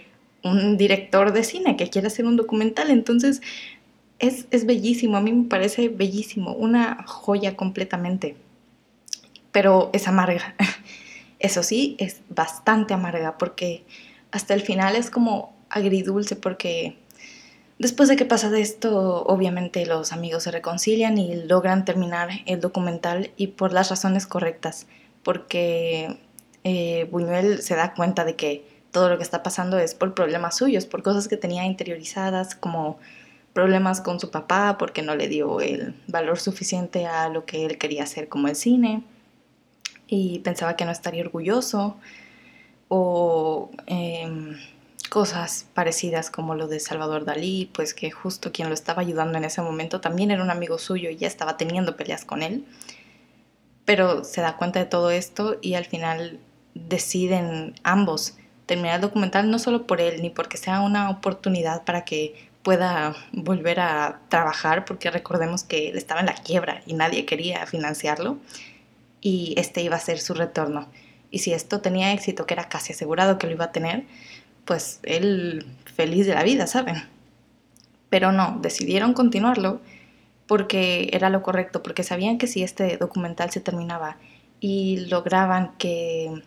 un 0.45 0.77
director 0.77 1.33
de 1.33 1.43
cine 1.43 1.77
que 1.77 1.91
quiere 1.91 2.07
hacer 2.07 2.25
un 2.25 2.37
documental, 2.37 2.91
entonces 2.91 3.43
es, 4.19 4.47
es 4.51 4.67
bellísimo, 4.67 5.17
a 5.17 5.21
mí 5.21 5.33
me 5.33 5.49
parece 5.49 5.89
bellísimo, 5.89 6.53
una 6.55 7.05
joya 7.07 7.57
completamente, 7.57 8.37
pero 9.53 9.91
es 9.93 10.07
amarga. 10.07 10.55
Eso 11.39 11.63
sí, 11.63 11.97
es 11.99 12.21
bastante 12.29 12.95
amarga 12.95 13.39
porque 13.39 13.85
hasta 14.31 14.55
el 14.55 14.61
final 14.61 14.97
es 14.97 15.11
como 15.11 15.57
agridulce 15.71 16.37
porque 16.37 16.99
después 17.79 18.09
de 18.09 18.17
que 18.17 18.25
pasa 18.25 18.51
de 18.51 18.61
esto, 18.61 19.25
obviamente 19.25 19.87
los 19.87 20.13
amigos 20.13 20.43
se 20.45 20.51
reconcilian 20.51 21.17
y 21.19 21.37
logran 21.45 21.85
terminar 21.85 22.31
el 22.47 22.61
documental 22.61 23.31
y 23.37 23.49
por 23.49 23.73
las 23.73 23.91
razones 23.91 24.27
correctas, 24.27 24.87
porque 25.23 26.19
eh, 26.65 27.09
Buñuel 27.11 27.63
se 27.63 27.77
da 27.77 27.95
cuenta 27.95 28.25
de 28.25 28.35
que 28.35 28.67
todo 28.91 29.09
lo 29.09 29.17
que 29.19 29.23
está 29.23 29.43
pasando 29.43 29.79
es 29.79 29.95
por 29.95 30.15
problemas 30.15 30.57
suyos, 30.57 30.87
por 30.87 31.03
cosas 31.03 31.29
que 31.29 31.37
tenía 31.37 31.65
interiorizadas 31.67 32.55
como 32.55 32.99
problemas 33.53 34.01
con 34.01 34.19
su 34.19 34.31
papá 34.31 34.77
porque 34.79 35.03
no 35.03 35.15
le 35.15 35.29
dio 35.29 35.61
el 35.61 35.95
valor 36.07 36.39
suficiente 36.39 37.07
a 37.07 37.29
lo 37.29 37.45
que 37.45 37.65
él 37.65 37.79
quería 37.79 38.05
hacer 38.05 38.29
como 38.29 38.49
el 38.49 38.57
cine 38.57 39.03
y 40.09 40.41
pensaba 40.41 40.75
que 40.75 40.85
no 40.85 40.91
estaría 40.91 41.23
orgulloso 41.23 41.97
o 42.89 43.71
em, 43.87 44.57
cosas 45.11 45.67
parecidas 45.75 46.31
como 46.31 46.55
lo 46.55 46.67
de 46.67 46.81
Salvador 46.81 47.25
Dalí, 47.25 47.71
pues 47.73 47.95
que 47.95 48.11
justo 48.11 48.51
quien 48.53 48.69
lo 48.69 48.75
estaba 48.75 49.03
ayudando 49.03 49.39
en 49.39 49.45
ese 49.45 49.63
momento 49.63 50.01
también 50.01 50.31
era 50.31 50.43
un 50.43 50.51
amigo 50.51 50.79
suyo 50.79 51.11
y 51.11 51.17
ya 51.17 51.29
estaba 51.29 51.57
teniendo 51.57 51.97
peleas 51.97 52.25
con 52.25 52.43
él, 52.43 52.65
pero 53.85 54.25
se 54.25 54.41
da 54.41 54.57
cuenta 54.57 54.79
de 54.81 54.87
todo 54.87 55.11
esto 55.11 55.59
y 55.63 55.75
al 55.75 55.85
final 55.85 56.41
deciden 56.75 57.75
ambos 57.83 58.37
terminar 58.67 58.97
el 58.97 59.01
documental 59.01 59.51
no 59.51 59.59
solo 59.59 59.87
por 59.87 60.01
él 60.01 60.21
ni 60.21 60.31
porque 60.31 60.59
sea 60.59 60.81
una 60.81 61.11
oportunidad 61.11 61.85
para 61.85 62.05
que 62.05 62.49
pueda 62.63 63.17
volver 63.33 63.81
a 63.81 64.21
trabajar, 64.29 64.85
porque 64.85 65.11
recordemos 65.11 65.65
que 65.65 65.89
él 65.89 65.97
estaba 65.97 66.21
en 66.21 66.27
la 66.27 66.35
quiebra 66.35 66.83
y 66.87 66.93
nadie 66.93 67.25
quería 67.25 67.65
financiarlo, 67.67 68.37
y 69.21 69.55
este 69.57 69.83
iba 69.83 69.97
a 69.97 70.01
ser 70.01 70.19
su 70.19 70.35
retorno. 70.35 70.89
Y 71.31 71.41
si 71.41 71.53
esto 71.53 71.81
tenía 71.81 72.13
éxito, 72.13 72.47
que 72.47 72.55
era 72.55 72.69
casi 72.69 72.93
asegurado 72.93 73.39
que 73.39 73.47
lo 73.47 73.53
iba 73.53 73.67
a 73.67 73.73
tener, 73.73 74.05
pues 74.65 75.01
él 75.03 75.67
feliz 75.85 76.27
de 76.27 76.35
la 76.35 76.43
vida, 76.43 76.67
¿saben? 76.67 76.97
Pero 78.11 78.33
no, 78.33 78.59
decidieron 78.63 79.13
continuarlo 79.13 79.81
porque 80.47 81.11
era 81.13 81.29
lo 81.29 81.43
correcto, 81.43 81.83
porque 81.83 82.03
sabían 82.03 82.39
que 82.39 82.47
si 82.47 82.63
este 82.63 82.97
documental 82.97 83.51
se 83.51 83.61
terminaba 83.61 84.17
y 84.61 85.07
lograban 85.09 85.73
que 85.79 86.43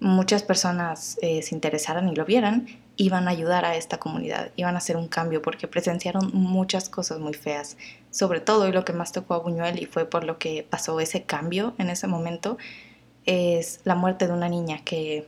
muchas 0.00 0.42
personas 0.42 1.18
eh, 1.22 1.42
se 1.42 1.54
interesaran 1.54 2.08
y 2.08 2.14
lo 2.14 2.24
vieran, 2.24 2.66
iban 3.02 3.26
a 3.26 3.32
ayudar 3.32 3.64
a 3.64 3.74
esta 3.74 3.98
comunidad, 3.98 4.52
iban 4.54 4.76
a 4.76 4.78
hacer 4.78 4.96
un 4.96 5.08
cambio 5.08 5.42
porque 5.42 5.66
presenciaron 5.66 6.30
muchas 6.32 6.88
cosas 6.88 7.18
muy 7.18 7.34
feas. 7.34 7.76
Sobre 8.12 8.40
todo, 8.40 8.68
y 8.68 8.72
lo 8.72 8.84
que 8.84 8.92
más 8.92 9.10
tocó 9.10 9.34
a 9.34 9.38
Buñuel 9.38 9.82
y 9.82 9.86
fue 9.86 10.04
por 10.04 10.22
lo 10.22 10.38
que 10.38 10.64
pasó 10.68 11.00
ese 11.00 11.24
cambio 11.24 11.74
en 11.78 11.90
ese 11.90 12.06
momento, 12.06 12.58
es 13.26 13.80
la 13.82 13.96
muerte 13.96 14.28
de 14.28 14.32
una 14.32 14.48
niña 14.48 14.82
que 14.84 15.26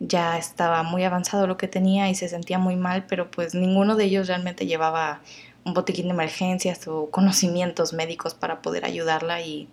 ya 0.00 0.36
estaba 0.36 0.82
muy 0.82 1.04
avanzado 1.04 1.46
lo 1.46 1.56
que 1.56 1.66
tenía 1.66 2.10
y 2.10 2.14
se 2.14 2.28
sentía 2.28 2.58
muy 2.58 2.76
mal, 2.76 3.06
pero 3.06 3.30
pues 3.30 3.54
ninguno 3.54 3.96
de 3.96 4.04
ellos 4.04 4.28
realmente 4.28 4.66
llevaba 4.66 5.22
un 5.64 5.72
botiquín 5.72 6.06
de 6.06 6.10
emergencias 6.10 6.86
o 6.88 7.08
conocimientos 7.10 7.94
médicos 7.94 8.34
para 8.34 8.60
poder 8.60 8.84
ayudarla 8.84 9.40
y 9.40 9.66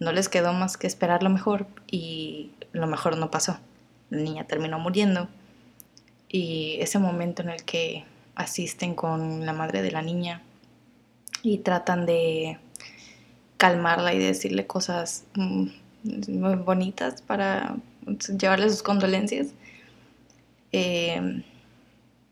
no 0.00 0.12
les 0.12 0.28
quedó 0.28 0.52
más 0.52 0.76
que 0.76 0.86
esperar 0.86 1.22
lo 1.22 1.30
mejor 1.30 1.66
y 1.90 2.50
lo 2.72 2.86
mejor 2.86 3.16
no 3.16 3.30
pasó. 3.30 3.58
La 4.10 4.18
niña 4.18 4.44
terminó 4.44 4.78
muriendo 4.78 5.28
y 6.32 6.78
ese 6.80 6.98
momento 6.98 7.42
en 7.42 7.50
el 7.50 7.62
que 7.62 8.04
asisten 8.34 8.94
con 8.94 9.44
la 9.44 9.52
madre 9.52 9.82
de 9.82 9.92
la 9.92 10.00
niña 10.00 10.42
y 11.42 11.58
tratan 11.58 12.06
de 12.06 12.58
calmarla 13.58 14.14
y 14.14 14.18
decirle 14.18 14.66
cosas 14.66 15.24
mm, 15.34 15.66
muy 16.28 16.56
bonitas 16.56 17.20
para 17.22 17.76
llevarle 18.38 18.70
sus 18.70 18.82
condolencias. 18.82 19.48
Eh, 20.72 21.42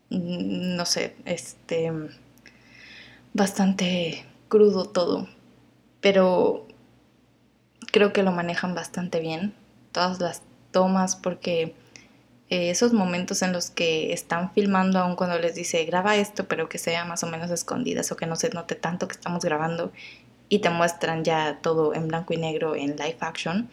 no 0.09 0.85
sé, 0.85 1.15
este 1.25 1.91
bastante 3.33 4.25
crudo 4.49 4.85
todo, 4.85 5.27
pero 6.01 6.67
creo 7.91 8.11
que 8.11 8.23
lo 8.23 8.31
manejan 8.31 8.73
bastante 8.73 9.19
bien 9.19 9.53
todas 9.91 10.19
las 10.19 10.41
tomas 10.71 11.15
porque 11.15 11.75
eh, 12.51 12.69
esos 12.69 12.93
momentos 12.93 13.41
en 13.41 13.53
los 13.53 13.71
que 13.71 14.13
están 14.13 14.53
filmando 14.53 14.99
aún 14.99 15.15
cuando 15.15 15.39
les 15.39 15.55
dice 15.55 15.83
graba 15.85 16.15
esto 16.17 16.47
pero 16.47 16.69
que 16.69 16.77
sea 16.77 17.05
más 17.05 17.23
o 17.23 17.27
menos 17.27 17.49
escondidas 17.49 18.11
o 18.11 18.17
que 18.17 18.27
no 18.27 18.35
se 18.35 18.49
note 18.49 18.75
tanto 18.75 19.07
que 19.07 19.13
estamos 19.13 19.43
grabando 19.43 19.91
y 20.49 20.59
te 20.59 20.69
muestran 20.69 21.23
ya 21.23 21.59
todo 21.61 21.95
en 21.95 22.07
blanco 22.07 22.33
y 22.33 22.37
negro 22.37 22.75
en 22.75 22.97
live 22.97 23.17
action 23.21 23.69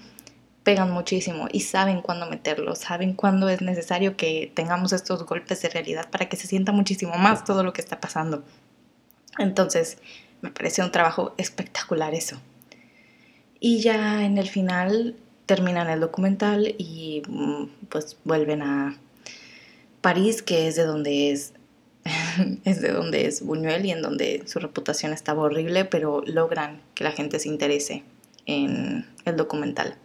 pegan 0.62 0.90
muchísimo 0.90 1.48
y 1.50 1.60
saben 1.60 2.02
cuándo 2.02 2.28
meterlo, 2.28 2.74
saben 2.74 3.14
cuándo 3.14 3.48
es 3.48 3.62
necesario 3.62 4.16
que 4.16 4.52
tengamos 4.54 4.92
estos 4.92 5.24
golpes 5.24 5.62
de 5.62 5.70
realidad 5.70 6.10
para 6.10 6.28
que 6.28 6.36
se 6.36 6.46
sienta 6.46 6.72
muchísimo 6.72 7.16
más 7.16 7.44
todo 7.44 7.62
lo 7.62 7.72
que 7.72 7.80
está 7.80 8.00
pasando. 8.00 8.44
Entonces, 9.38 9.96
me 10.42 10.50
parece 10.50 10.82
un 10.82 10.92
trabajo 10.92 11.34
espectacular 11.38 12.14
eso. 12.14 12.36
Y 13.58 13.80
ya 13.80 14.26
en 14.26 14.36
el 14.36 14.48
final 14.48 15.16
terminan 15.48 15.88
el 15.88 16.00
documental 16.00 16.74
y 16.76 17.22
mm, 17.26 17.86
pues 17.88 18.18
vuelven 18.24 18.60
a 18.60 18.98
París, 20.02 20.42
que 20.42 20.68
es 20.68 20.76
de 20.76 20.84
donde 20.84 21.32
es 21.32 21.54
es 22.64 22.82
de 22.82 22.92
donde 22.92 23.26
es 23.26 23.42
Buñuel 23.42 23.86
y 23.86 23.90
en 23.90 24.02
donde 24.02 24.42
su 24.46 24.58
reputación 24.58 25.14
estaba 25.14 25.42
horrible, 25.42 25.86
pero 25.86 26.22
logran 26.26 26.82
que 26.94 27.02
la 27.02 27.12
gente 27.12 27.38
se 27.38 27.48
interese 27.48 28.04
en 28.44 29.06
el 29.24 29.36
documental. 29.36 29.96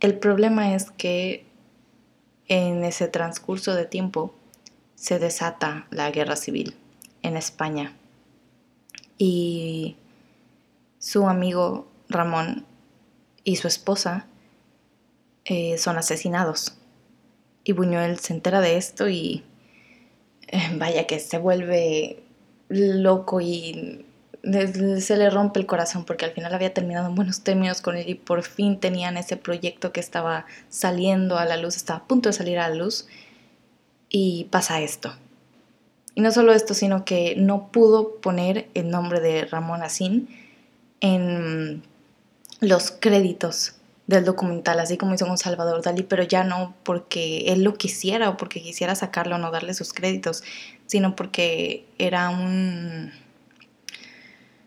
El 0.00 0.18
problema 0.18 0.74
es 0.74 0.90
que 0.90 1.46
en 2.48 2.84
ese 2.84 3.06
transcurso 3.06 3.74
de 3.76 3.86
tiempo 3.86 4.34
se 4.96 5.20
desata 5.20 5.86
la 5.90 6.10
guerra 6.10 6.34
civil 6.34 6.74
en 7.22 7.36
España 7.36 7.94
y 9.16 9.96
su 10.98 11.28
amigo 11.28 11.86
Ramón 12.08 12.66
y 13.44 13.56
su 13.56 13.68
esposa 13.68 14.26
eh, 15.44 15.78
son 15.78 15.98
asesinados. 15.98 16.76
Y 17.62 17.72
Buñuel 17.72 18.18
se 18.18 18.32
entera 18.32 18.60
de 18.60 18.76
esto 18.76 19.08
y 19.08 19.44
eh, 20.48 20.70
vaya 20.76 21.06
que 21.06 21.20
se 21.20 21.38
vuelve 21.38 22.22
loco 22.68 23.40
y 23.40 24.04
se 25.00 25.16
le 25.16 25.30
rompe 25.30 25.60
el 25.60 25.66
corazón 25.66 26.04
porque 26.04 26.26
al 26.26 26.32
final 26.32 26.52
había 26.52 26.74
terminado 26.74 27.08
en 27.08 27.14
buenos 27.14 27.42
términos 27.42 27.80
con 27.80 27.96
él 27.96 28.08
y 28.08 28.14
por 28.14 28.42
fin 28.42 28.78
tenían 28.78 29.16
ese 29.16 29.36
proyecto 29.36 29.92
que 29.92 30.00
estaba 30.00 30.44
saliendo 30.68 31.38
a 31.38 31.46
la 31.46 31.56
luz, 31.56 31.76
estaba 31.76 32.00
a 32.00 32.04
punto 32.04 32.28
de 32.28 32.34
salir 32.34 32.58
a 32.58 32.68
la 32.68 32.74
luz 32.74 33.06
y 34.10 34.44
pasa 34.50 34.80
esto. 34.80 35.14
Y 36.14 36.20
no 36.20 36.30
solo 36.30 36.52
esto, 36.52 36.74
sino 36.74 37.04
que 37.04 37.34
no 37.36 37.72
pudo 37.72 38.16
poner 38.20 38.68
el 38.74 38.90
nombre 38.90 39.20
de 39.20 39.46
Ramón 39.46 39.82
Asín 39.82 40.28
en 41.00 41.82
los 42.60 42.90
créditos 42.90 43.74
del 44.06 44.24
documental, 44.24 44.80
así 44.80 44.96
como 44.96 45.14
hizo 45.14 45.26
con 45.26 45.38
Salvador 45.38 45.82
Dalí, 45.82 46.02
pero 46.02 46.22
ya 46.22 46.44
no 46.44 46.74
porque 46.82 47.52
él 47.52 47.62
lo 47.62 47.74
quisiera 47.74 48.28
o 48.28 48.36
porque 48.36 48.62
quisiera 48.62 48.94
sacarlo 48.94 49.36
o 49.36 49.38
no 49.38 49.50
darle 49.50 49.74
sus 49.74 49.92
créditos, 49.92 50.42
sino 50.86 51.16
porque 51.16 51.86
era 51.98 52.28
un... 52.28 53.12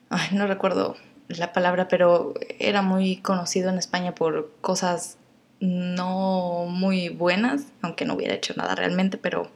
Ay, 0.10 0.30
no 0.32 0.48
recuerdo 0.48 0.96
la 1.28 1.54
palabra, 1.54 1.88
pero 1.88 2.34
era 2.60 2.82
muy 2.82 3.18
conocido 3.18 3.70
en 3.70 3.78
España 3.78 4.16
por 4.16 4.52
cosas 4.62 5.18
no 5.60 6.66
muy 6.70 7.10
buenas, 7.10 7.66
aunque 7.82 8.06
no 8.06 8.14
hubiera 8.14 8.36
hecho 8.36 8.54
nada 8.56 8.76
realmente, 8.76 9.18
pero 9.18 9.50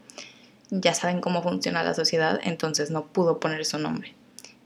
ya 0.69 0.93
saben 0.93 1.21
cómo 1.21 1.43
funciona 1.43 1.83
la 1.83 1.93
sociedad, 1.93 2.39
entonces 2.43 2.91
no 2.91 3.05
pudo 3.05 3.39
poner 3.39 3.65
su 3.65 3.77
nombre. 3.77 4.13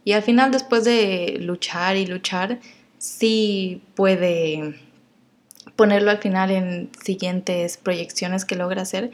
Y 0.04 0.14
al 0.14 0.24
final, 0.24 0.52
después 0.52 0.84
de 0.84 1.38
luchar 1.40 1.98
y 1.98 2.06
luchar, 2.06 2.60
sí 3.06 3.82
puede 3.96 4.76
ponerlo 5.76 6.12
al 6.12 6.18
final 6.18 6.52
en 6.52 6.90
siguientes 7.04 7.78
proyecciones 7.78 8.46
que 8.46 8.56
logra 8.56 8.82
hacer, 8.82 9.12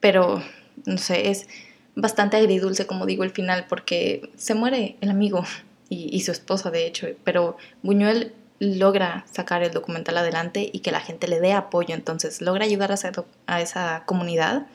pero 0.00 0.42
no 0.86 0.98
sé, 0.98 1.30
es 1.30 1.48
bastante 1.94 2.36
agridulce, 2.36 2.86
como 2.86 3.06
digo, 3.06 3.24
el 3.24 3.30
final, 3.30 3.66
porque 3.68 4.30
se 4.36 4.54
muere 4.54 4.96
el 5.00 5.10
amigo 5.10 5.44
y, 5.88 6.20
su 6.20 6.32
esposa, 6.32 6.70
de 6.70 6.86
hecho, 6.86 7.08
pero 7.24 7.56
Buñuel 7.82 8.34
logra 8.60 9.24
sacar 9.30 9.62
el 9.62 9.72
documental 9.72 10.18
adelante 10.18 10.68
y 10.72 10.80
que 10.80 10.92
la 10.92 11.00
gente 11.00 11.28
le 11.28 11.40
dé 11.40 11.52
apoyo, 11.52 11.94
entonces 11.94 12.40
logra 12.40 12.64
ayudar 12.64 12.90
a 12.90 12.94
esa, 12.94 13.12
a 13.46 13.60
esa 13.60 14.02
comunidad, 14.04 14.66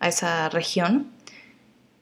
a 0.00 0.08
esa 0.08 0.48
región 0.48 1.10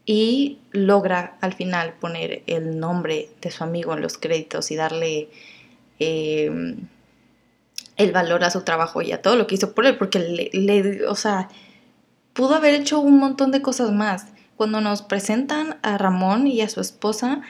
y 0.06 0.58
logra 0.72 1.36
al 1.40 1.54
final 1.54 1.94
poner 1.94 2.42
el 2.46 2.78
nombre 2.78 3.30
de 3.40 3.50
su 3.50 3.64
amigo 3.64 3.94
en 3.94 4.02
los 4.02 4.18
créditos 4.18 4.70
y 4.70 4.76
darle 4.76 5.28
eh, 5.98 6.76
el 7.96 8.12
valor 8.12 8.44
a 8.44 8.50
su 8.50 8.62
trabajo 8.62 9.02
y 9.02 9.12
a 9.12 9.22
todo 9.22 9.36
lo 9.36 9.46
que 9.46 9.54
hizo 9.54 9.74
por 9.74 9.86
él, 9.86 9.96
porque 9.96 10.18
le, 10.18 10.50
le, 10.52 11.06
o 11.06 11.14
sea, 11.14 11.48
pudo 12.32 12.54
haber 12.54 12.74
hecho 12.74 13.00
un 13.00 13.18
montón 13.18 13.50
de 13.50 13.62
cosas 13.62 13.92
más. 13.92 14.26
Cuando 14.56 14.80
nos 14.80 15.02
presentan 15.02 15.78
a 15.82 15.98
Ramón 15.98 16.46
y 16.46 16.60
a 16.60 16.68
su 16.68 16.80
esposa, 16.80 17.42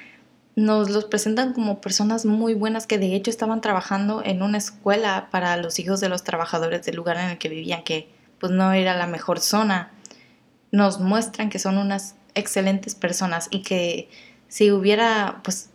nos 0.57 0.91
los 0.91 1.05
presentan 1.07 1.53
como 1.53 1.81
personas 1.81 2.25
muy 2.25 2.55
buenas 2.55 2.87
que 2.87 2.99
de 2.99 3.15
hecho 3.15 3.31
estaban 3.31 3.61
trabajando 3.61 4.23
en 4.25 4.43
una 4.43 4.59
escuela 4.59 5.29
para 5.31 5.57
los 5.57 5.79
hijos 5.79 6.01
de 6.01 6.09
los 6.09 6.23
trabajadores 6.23 6.85
del 6.85 6.97
lugar 6.97 7.17
en 7.17 7.31
el 7.31 7.39
que 7.39 7.49
vivían, 7.49 7.83
que 7.83 8.09
pues 8.39 8.53
no 8.53 8.73
era 8.73 8.97
la 8.97 9.07
mejor 9.07 9.41
zona. 9.41 9.91
Nos 10.71 11.01
muestran 11.01 11.51
que 11.51 11.59
son 11.59 11.79
unas 11.79 12.15
excelentes 12.35 12.95
personas 12.95 13.49
y 13.51 13.63
que 13.63 14.09
si 14.49 14.71
hubiera, 14.71 15.41
pues 15.43 15.71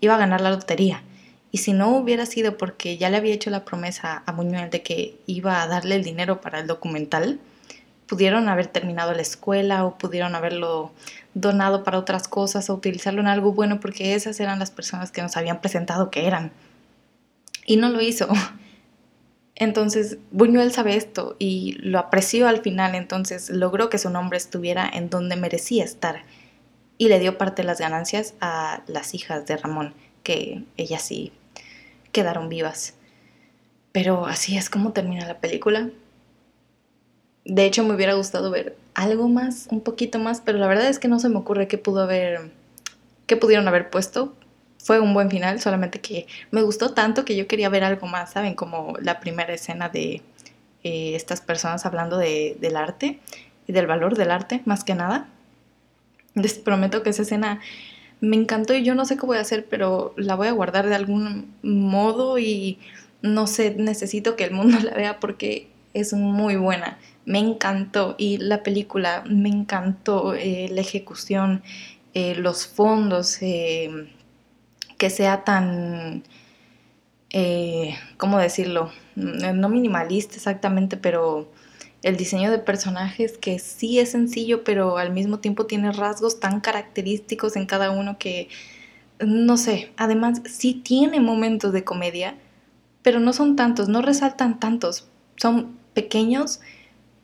iba 0.00 0.14
a 0.14 0.18
ganar 0.18 0.40
la 0.40 0.50
lotería. 0.50 1.02
Y 1.50 1.58
si 1.58 1.72
no 1.72 1.96
hubiera 1.96 2.26
sido 2.26 2.58
porque 2.58 2.98
ya 2.98 3.08
le 3.08 3.16
había 3.16 3.34
hecho 3.34 3.50
la 3.50 3.64
promesa 3.64 4.22
a 4.26 4.32
Buñuel 4.32 4.70
de 4.70 4.82
que 4.82 5.18
iba 5.26 5.62
a 5.62 5.66
darle 5.66 5.96
el 5.96 6.04
dinero 6.04 6.40
para 6.40 6.60
el 6.60 6.66
documental, 6.66 7.40
pudieron 8.06 8.48
haber 8.48 8.66
terminado 8.66 9.12
la 9.12 9.22
escuela 9.22 9.84
o 9.84 9.96
pudieron 9.96 10.34
haberlo 10.34 10.92
donado 11.34 11.84
para 11.84 11.98
otras 11.98 12.28
cosas 12.28 12.68
o 12.68 12.74
utilizarlo 12.74 13.20
en 13.20 13.28
algo 13.28 13.52
bueno 13.52 13.80
porque 13.80 14.14
esas 14.14 14.40
eran 14.40 14.58
las 14.58 14.70
personas 14.70 15.10
que 15.10 15.22
nos 15.22 15.36
habían 15.36 15.60
presentado 15.60 16.10
que 16.10 16.26
eran. 16.26 16.52
Y 17.64 17.76
no 17.76 17.88
lo 17.88 18.00
hizo. 18.00 18.28
Entonces, 19.54 20.18
Buñuel 20.30 20.72
sabe 20.72 20.96
esto 20.96 21.34
y 21.38 21.72
lo 21.80 21.98
apreció 21.98 22.46
al 22.46 22.62
final, 22.62 22.94
entonces 22.94 23.50
logró 23.50 23.90
que 23.90 23.98
su 23.98 24.08
nombre 24.08 24.38
estuviera 24.38 24.88
en 24.88 25.10
donde 25.10 25.34
merecía 25.34 25.82
estar 25.82 26.22
y 26.96 27.08
le 27.08 27.18
dio 27.18 27.38
parte 27.38 27.62
de 27.62 27.66
las 27.66 27.80
ganancias 27.80 28.34
a 28.40 28.84
las 28.86 29.14
hijas 29.14 29.46
de 29.46 29.56
Ramón, 29.56 29.94
que 30.22 30.62
ellas 30.76 31.02
sí 31.02 31.32
quedaron 32.12 32.48
vivas. 32.48 32.94
Pero 33.92 34.26
así 34.26 34.56
es 34.56 34.70
como 34.70 34.92
termina 34.92 35.26
la 35.26 35.38
película. 35.38 35.90
De 37.44 37.64
hecho, 37.64 37.84
me 37.84 37.94
hubiera 37.94 38.14
gustado 38.14 38.50
ver 38.50 38.76
algo 38.94 39.28
más, 39.28 39.68
un 39.70 39.80
poquito 39.80 40.18
más, 40.18 40.40
pero 40.40 40.58
la 40.58 40.66
verdad 40.66 40.88
es 40.88 40.98
que 40.98 41.08
no 41.08 41.18
se 41.18 41.28
me 41.28 41.38
ocurre 41.38 41.68
qué 41.68 41.78
pudo 41.78 42.02
haber, 42.02 42.50
qué 43.26 43.36
pudieron 43.36 43.66
haber 43.68 43.90
puesto. 43.90 44.34
Fue 44.78 45.00
un 45.00 45.14
buen 45.14 45.30
final, 45.30 45.60
solamente 45.60 46.00
que 46.00 46.26
me 46.50 46.62
gustó 46.62 46.92
tanto 46.94 47.24
que 47.24 47.36
yo 47.36 47.46
quería 47.46 47.68
ver 47.68 47.84
algo 47.84 48.06
más, 48.06 48.32
¿saben? 48.32 48.54
Como 48.54 48.94
la 49.00 49.20
primera 49.20 49.52
escena 49.54 49.88
de 49.88 50.22
eh, 50.84 51.14
estas 51.14 51.40
personas 51.40 51.84
hablando 51.86 52.18
de, 52.18 52.56
del 52.60 52.76
arte 52.76 53.18
y 53.66 53.72
del 53.72 53.86
valor 53.86 54.16
del 54.16 54.30
arte, 54.30 54.62
más 54.64 54.84
que 54.84 54.94
nada. 54.94 55.28
Les 56.34 56.54
prometo 56.54 57.02
que 57.02 57.10
esa 57.10 57.22
escena 57.22 57.60
me 58.20 58.36
encantó 58.36 58.74
y 58.74 58.84
yo 58.84 58.94
no 58.94 59.04
sé 59.04 59.16
qué 59.16 59.26
voy 59.26 59.38
a 59.38 59.42
hacer, 59.42 59.66
pero 59.68 60.14
la 60.16 60.34
voy 60.34 60.48
a 60.48 60.52
guardar 60.52 60.88
de 60.88 60.94
algún 60.94 61.54
modo 61.62 62.38
y 62.38 62.78
no 63.22 63.46
sé, 63.46 63.74
necesito 63.76 64.36
que 64.36 64.44
el 64.44 64.52
mundo 64.52 64.78
la 64.82 64.94
vea 64.94 65.20
porque 65.20 65.68
es 65.94 66.12
muy 66.12 66.56
buena 66.56 66.98
me 67.28 67.40
encantó 67.40 68.14
y 68.16 68.38
la 68.38 68.62
película 68.62 69.22
me 69.28 69.50
encantó, 69.50 70.34
eh, 70.34 70.68
la 70.70 70.80
ejecución, 70.80 71.62
eh, 72.14 72.34
los 72.34 72.66
fondos, 72.66 73.42
eh, 73.42 74.08
que 74.96 75.10
sea 75.10 75.44
tan, 75.44 76.24
¿cómo 78.16 78.38
decirlo? 78.38 78.90
No 79.14 79.68
minimalista 79.68 80.36
exactamente, 80.36 80.96
pero 80.96 81.52
el 82.08 82.16
diseño 82.16 82.50
de 82.50 82.58
personajes 82.58 83.38
que 83.38 83.58
sí 83.58 83.98
es 83.98 84.10
sencillo, 84.10 84.64
pero 84.64 84.98
al 84.98 85.12
mismo 85.12 85.38
tiempo 85.38 85.66
tiene 85.66 85.92
rasgos 85.92 86.40
tan 86.40 86.60
característicos 86.60 87.56
en 87.56 87.66
cada 87.66 87.90
uno 87.90 88.18
que, 88.18 88.48
no 89.20 89.56
sé, 89.56 89.92
además 89.96 90.42
sí 90.44 90.74
tiene 90.74 91.20
momentos 91.20 91.72
de 91.72 91.84
comedia, 91.84 92.34
pero 93.02 93.20
no 93.20 93.32
son 93.32 93.56
tantos, 93.56 93.88
no 93.88 94.02
resaltan 94.02 94.58
tantos, 94.58 95.08
son 95.36 95.78
pequeños 95.94 96.60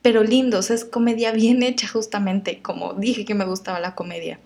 pero 0.04 0.22
lindos, 0.22 0.70
es 0.70 0.84
comedia 0.84 1.32
bien 1.32 1.62
hecha 1.62 1.88
justamente, 1.88 2.60
como 2.60 2.92
dije 2.92 3.24
que 3.24 3.34
me 3.34 3.46
gustaba 3.46 3.80
la 3.80 3.94
comedia. 3.94 4.38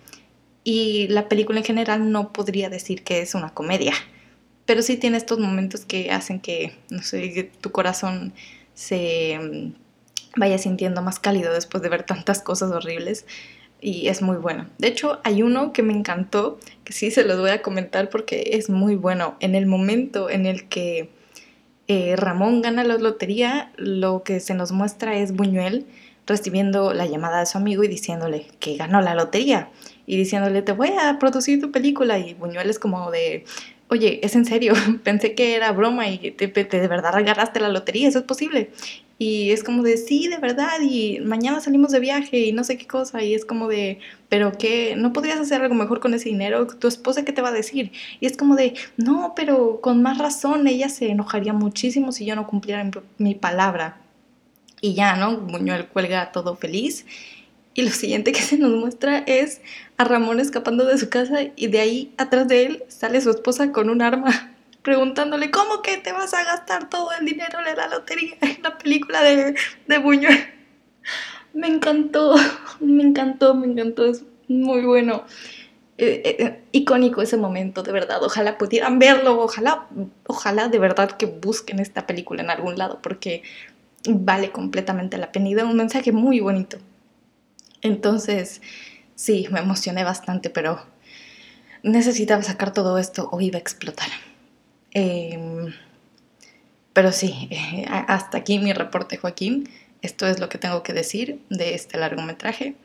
Y 0.63 1.09
la 1.09 1.27
película 1.27 1.59
en 1.59 1.65
general 1.65 2.13
no 2.13 2.31
podría 2.31 2.69
decir 2.69 3.03
que 3.03 3.21
es 3.21 3.35
una 3.35 3.53
comedia, 3.53 3.91
pero 4.65 4.81
sí 4.81 4.95
tiene 4.95 5.17
estos 5.17 5.37
momentos 5.37 5.83
que 5.83 6.11
hacen 6.11 6.39
que, 6.39 6.77
no 6.89 7.03
sé, 7.03 7.51
tu 7.59 7.73
corazón 7.73 8.31
se 8.73 9.37
mm, 9.37 9.73
vaya 10.35 10.57
sintiendo 10.57 11.01
más 11.01 11.19
cálido 11.19 11.53
después 11.53 11.83
de 11.83 11.89
ver 11.89 12.03
tantas 12.03 12.41
cosas 12.41 12.71
horribles 12.71 13.25
y 13.81 14.07
es 14.09 14.21
muy 14.21 14.37
bueno. 14.37 14.67
De 14.77 14.87
hecho, 14.87 15.19
hay 15.23 15.41
uno 15.41 15.71
que 15.71 15.83
me 15.83 15.93
encantó, 15.93 16.59
que 16.83 16.93
sí 16.93 17.11
se 17.11 17.23
los 17.23 17.39
voy 17.39 17.51
a 17.51 17.61
comentar 17.61 18.09
porque 18.09 18.51
es 18.53 18.69
muy 18.69 18.95
bueno. 18.95 19.37
En 19.39 19.55
el 19.55 19.65
momento 19.65 20.29
en 20.29 20.45
el 20.45 20.67
que 20.67 21.09
eh, 21.87 22.15
Ramón 22.15 22.61
gana 22.61 22.83
la 22.83 22.97
lotería, 22.97 23.71
lo 23.77 24.23
que 24.23 24.39
se 24.39 24.53
nos 24.53 24.71
muestra 24.71 25.17
es 25.17 25.33
Buñuel 25.33 25.85
recibiendo 26.27 26.93
la 26.93 27.07
llamada 27.07 27.39
de 27.39 27.45
su 27.47 27.57
amigo 27.57 27.83
y 27.83 27.87
diciéndole 27.87 28.45
que 28.59 28.77
ganó 28.77 29.01
la 29.01 29.15
lotería 29.15 29.71
y 30.05 30.15
diciéndole 30.15 30.61
te 30.61 30.73
voy 30.73 30.89
a 30.89 31.17
producir 31.17 31.59
tu 31.59 31.71
película 31.71 32.19
y 32.19 32.35
Buñuel 32.35 32.69
es 32.69 32.77
como 32.77 33.09
de 33.09 33.45
oye, 33.89 34.25
es 34.25 34.35
en 34.35 34.45
serio, 34.45 34.73
pensé 35.03 35.35
que 35.35 35.55
era 35.55 35.71
broma 35.71 36.07
y 36.07 36.31
te, 36.31 36.47
de 36.47 36.87
verdad 36.87 37.15
agarraste 37.15 37.59
la 37.59 37.69
lotería, 37.69 38.07
eso 38.07 38.19
es 38.19 38.25
posible. 38.25 38.71
Y 39.21 39.51
es 39.51 39.65
como 39.65 39.83
de, 39.83 39.97
sí, 39.97 40.29
de 40.29 40.37
verdad, 40.37 40.79
y 40.81 41.19
mañana 41.19 41.59
salimos 41.59 41.91
de 41.91 41.99
viaje 41.99 42.39
y 42.39 42.53
no 42.53 42.63
sé 42.63 42.77
qué 42.77 42.87
cosa, 42.87 43.21
y 43.21 43.33
es 43.33 43.43
como 43.43 43.67
de, 43.67 43.99
pero 44.29 44.53
qué, 44.57 44.95
¿no 44.95 45.11
podrías 45.11 45.39
hacer 45.41 45.61
algo 45.61 45.75
mejor 45.75 45.99
con 45.99 46.13
ese 46.13 46.29
dinero? 46.29 46.67
¿Tu 46.67 46.87
esposa 46.87 47.25
qué 47.25 47.33
te 47.33 47.41
va 47.41 47.49
a 47.49 47.51
decir? 47.51 47.91
Y 48.21 48.27
es 48.27 48.37
como 48.37 48.55
de, 48.55 48.75
no, 48.95 49.33
pero 49.35 49.81
con 49.81 50.01
más 50.01 50.19
razón, 50.19 50.67
ella 50.67 50.87
se 50.87 51.09
enojaría 51.09 51.51
muchísimo 51.51 52.13
si 52.13 52.25
yo 52.25 52.35
no 52.37 52.47
cumpliera 52.47 52.81
mi, 52.85 52.91
mi 53.17 53.35
palabra. 53.35 53.97
Y 54.79 54.93
ya, 54.93 55.17
¿no? 55.17 55.37
Buñuel 55.37 55.87
cuelga 55.87 56.31
todo 56.31 56.55
feliz. 56.55 57.05
Y 57.79 57.81
lo 57.81 57.91
siguiente 57.91 58.33
que 58.33 58.41
se 58.41 58.57
nos 58.57 58.71
muestra 58.71 59.19
es 59.19 59.61
a 59.95 60.03
Ramón 60.03 60.41
escapando 60.41 60.83
de 60.83 60.97
su 60.97 61.07
casa 61.07 61.43
y 61.55 61.67
de 61.67 61.79
ahí 61.79 62.13
atrás 62.17 62.45
de 62.49 62.65
él 62.65 62.83
sale 62.89 63.21
su 63.21 63.29
esposa 63.29 63.71
con 63.71 63.89
un 63.89 64.01
arma 64.01 64.53
preguntándole, 64.81 65.49
¿cómo 65.49 65.81
que 65.81 65.95
te 65.95 66.11
vas 66.11 66.33
a 66.33 66.43
gastar 66.43 66.89
todo 66.89 67.09
el 67.17 67.25
dinero 67.25 67.59
de 67.63 67.77
la 67.77 67.87
lotería 67.87 68.35
en 68.41 68.61
la 68.63 68.77
película 68.77 69.23
de, 69.23 69.55
Buñuel? 70.03 70.37
Me 71.53 71.67
encantó, 71.67 72.35
me 72.81 73.01
encantó, 73.01 73.55
me 73.55 73.67
encantó, 73.67 74.07
es 74.07 74.25
muy 74.49 74.81
bueno. 74.81 75.23
Eh, 75.97 76.21
eh, 76.25 76.35
eh, 76.37 76.61
icónico 76.73 77.21
ese 77.21 77.37
momento, 77.37 77.81
de 77.81 77.93
verdad. 77.93 78.21
Ojalá 78.21 78.57
pudieran 78.57 78.99
verlo, 78.99 79.39
ojalá, 79.39 79.87
ojalá 80.27 80.67
de 80.67 80.79
verdad 80.79 81.11
que 81.11 81.27
busquen 81.27 81.79
esta 81.79 82.05
película 82.05 82.41
en 82.41 82.49
algún 82.49 82.77
lado, 82.77 82.99
porque 83.01 83.43
vale 84.05 84.51
completamente 84.51 85.17
la 85.17 85.31
pena 85.31 85.47
y 85.47 85.55
da 85.55 85.63
un 85.63 85.77
mensaje 85.77 86.11
muy 86.11 86.41
bonito. 86.41 86.77
Entonces, 87.81 88.61
sí, 89.15 89.47
me 89.51 89.59
emocioné 89.59 90.03
bastante, 90.03 90.49
pero 90.49 90.81
necesitaba 91.83 92.43
sacar 92.43 92.73
todo 92.73 92.97
esto 92.97 93.29
o 93.31 93.41
iba 93.41 93.57
a 93.57 93.61
explotar. 93.61 94.09
Em, 94.91 95.73
pero 96.93 97.11
sí, 97.11 97.47
eh, 97.51 97.85
hasta 97.87 98.39
aquí 98.39 98.59
mi 98.59 98.73
reporte, 98.73 99.17
Joaquín. 99.17 99.69
Esto 100.01 100.27
es 100.27 100.39
lo 100.39 100.49
que 100.49 100.57
tengo 100.57 100.83
que 100.83 100.93
decir 100.93 101.41
de 101.49 101.73
este 101.75 101.97
largometraje. 101.97 102.75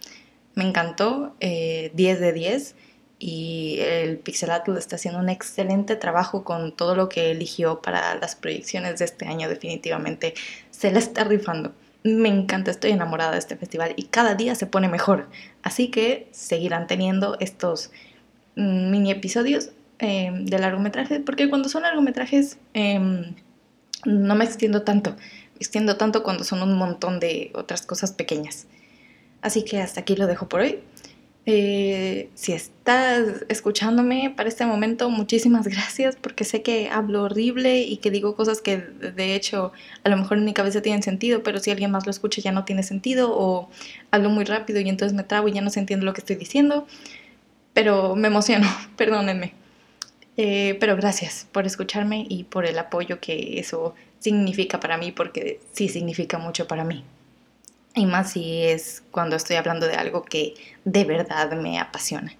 Me 0.54 0.64
encantó, 0.64 1.34
10 1.40 1.40
eh, 1.40 1.90
de 1.94 2.32
10 2.32 2.74
y 3.18 3.78
el 3.80 4.18
Pixelatl 4.18 4.76
está 4.76 4.96
haciendo 4.96 5.20
un 5.20 5.28
excelente 5.28 5.96
trabajo 5.96 6.44
con 6.44 6.76
todo 6.76 6.94
lo 6.94 7.08
que 7.08 7.30
eligió 7.30 7.80
para 7.80 8.14
las 8.16 8.36
proyecciones 8.36 8.98
de 8.98 9.04
este 9.06 9.26
año. 9.26 9.48
Definitivamente 9.48 10.34
se 10.70 10.90
la 10.92 10.98
está 10.98 11.24
rifando. 11.24 11.72
Me 12.04 12.28
encanta, 12.28 12.70
estoy 12.70 12.92
enamorada 12.92 13.32
de 13.32 13.38
este 13.38 13.56
festival 13.56 13.94
y 13.96 14.04
cada 14.04 14.34
día 14.34 14.54
se 14.54 14.66
pone 14.66 14.88
mejor. 14.88 15.28
Así 15.62 15.88
que 15.90 16.28
seguirán 16.32 16.86
teniendo 16.86 17.36
estos 17.40 17.90
mm, 18.56 18.90
mini 18.90 19.10
episodios 19.10 19.70
Em, 19.98 20.44
de 20.46 20.58
largometrajes, 20.58 21.20
porque 21.24 21.48
cuando 21.48 21.68
son 21.68 21.82
largometrajes 21.82 22.58
em, 22.74 23.34
no 24.04 24.34
me 24.34 24.44
extiendo 24.44 24.82
tanto, 24.82 25.12
me 25.12 25.58
extiendo 25.60 25.96
tanto 25.96 26.24
cuando 26.24 26.42
son 26.42 26.62
un 26.62 26.76
montón 26.76 27.20
de 27.20 27.52
otras 27.54 27.86
cosas 27.86 28.12
pequeñas. 28.12 28.66
Así 29.40 29.64
que 29.64 29.80
hasta 29.80 30.00
aquí 30.00 30.16
lo 30.16 30.26
dejo 30.26 30.48
por 30.48 30.60
hoy. 30.60 30.80
Eh, 31.46 32.30
si 32.34 32.52
estás 32.52 33.44
escuchándome 33.48 34.32
para 34.34 34.48
este 34.48 34.64
momento, 34.64 35.10
muchísimas 35.10 35.68
gracias 35.68 36.16
porque 36.16 36.44
sé 36.44 36.62
que 36.62 36.88
hablo 36.88 37.24
horrible 37.24 37.80
y 37.82 37.98
que 37.98 38.10
digo 38.10 38.34
cosas 38.34 38.62
que 38.62 38.78
de 38.78 39.34
hecho 39.34 39.72
a 40.04 40.08
lo 40.08 40.16
mejor 40.16 40.38
en 40.38 40.46
mi 40.46 40.54
cabeza 40.54 40.80
tienen 40.80 41.02
sentido, 41.02 41.42
pero 41.42 41.58
si 41.58 41.70
alguien 41.70 41.90
más 41.90 42.06
lo 42.06 42.10
escucha 42.10 42.40
ya 42.40 42.52
no 42.52 42.64
tiene 42.64 42.82
sentido 42.82 43.30
o 43.36 43.68
hablo 44.10 44.30
muy 44.30 44.44
rápido 44.44 44.80
y 44.80 44.88
entonces 44.88 45.14
me 45.14 45.22
trabo 45.22 45.48
y 45.48 45.52
ya 45.52 45.60
no 45.60 45.68
se 45.70 45.80
entiende 45.80 46.06
lo 46.06 46.14
que 46.14 46.20
estoy 46.22 46.36
diciendo, 46.36 46.86
pero 47.74 48.16
me 48.16 48.28
emociono, 48.28 48.66
perdónenme. 48.96 49.52
Eh, 50.36 50.76
pero 50.80 50.96
gracias 50.96 51.46
por 51.52 51.66
escucharme 51.66 52.26
y 52.28 52.44
por 52.44 52.66
el 52.66 52.78
apoyo 52.78 53.20
que 53.20 53.60
eso 53.60 53.94
significa 54.18 54.80
para 54.80 54.96
mí 54.98 55.12
porque 55.12 55.60
sí 55.72 55.88
significa 55.88 56.38
mucho 56.38 56.66
para 56.66 56.84
mí. 56.84 57.04
Y 57.94 58.06
más 58.06 58.32
si 58.32 58.62
es 58.62 59.02
cuando 59.10 59.36
estoy 59.36 59.56
hablando 59.56 59.86
de 59.86 59.94
algo 59.94 60.24
que 60.24 60.54
de 60.84 61.04
verdad 61.04 61.52
me 61.52 61.78
apasiona. 61.78 62.32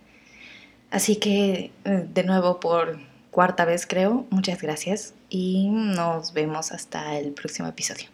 Así 0.91 1.17
que, 1.17 1.73
eh, 1.85 2.07
de 2.13 2.25
nuevo, 2.25 2.61
por 2.61 2.99
cuarta 3.31 3.65
vez 3.65 3.87
creo, 3.87 4.27
muchas 4.31 4.63
gracias 4.63 5.15
y 5.29 5.69
nos 5.69 6.33
vemos 6.33 6.71
hasta 6.71 7.19
el 7.19 7.33
próximo 7.33 7.69
episodio. 7.69 8.14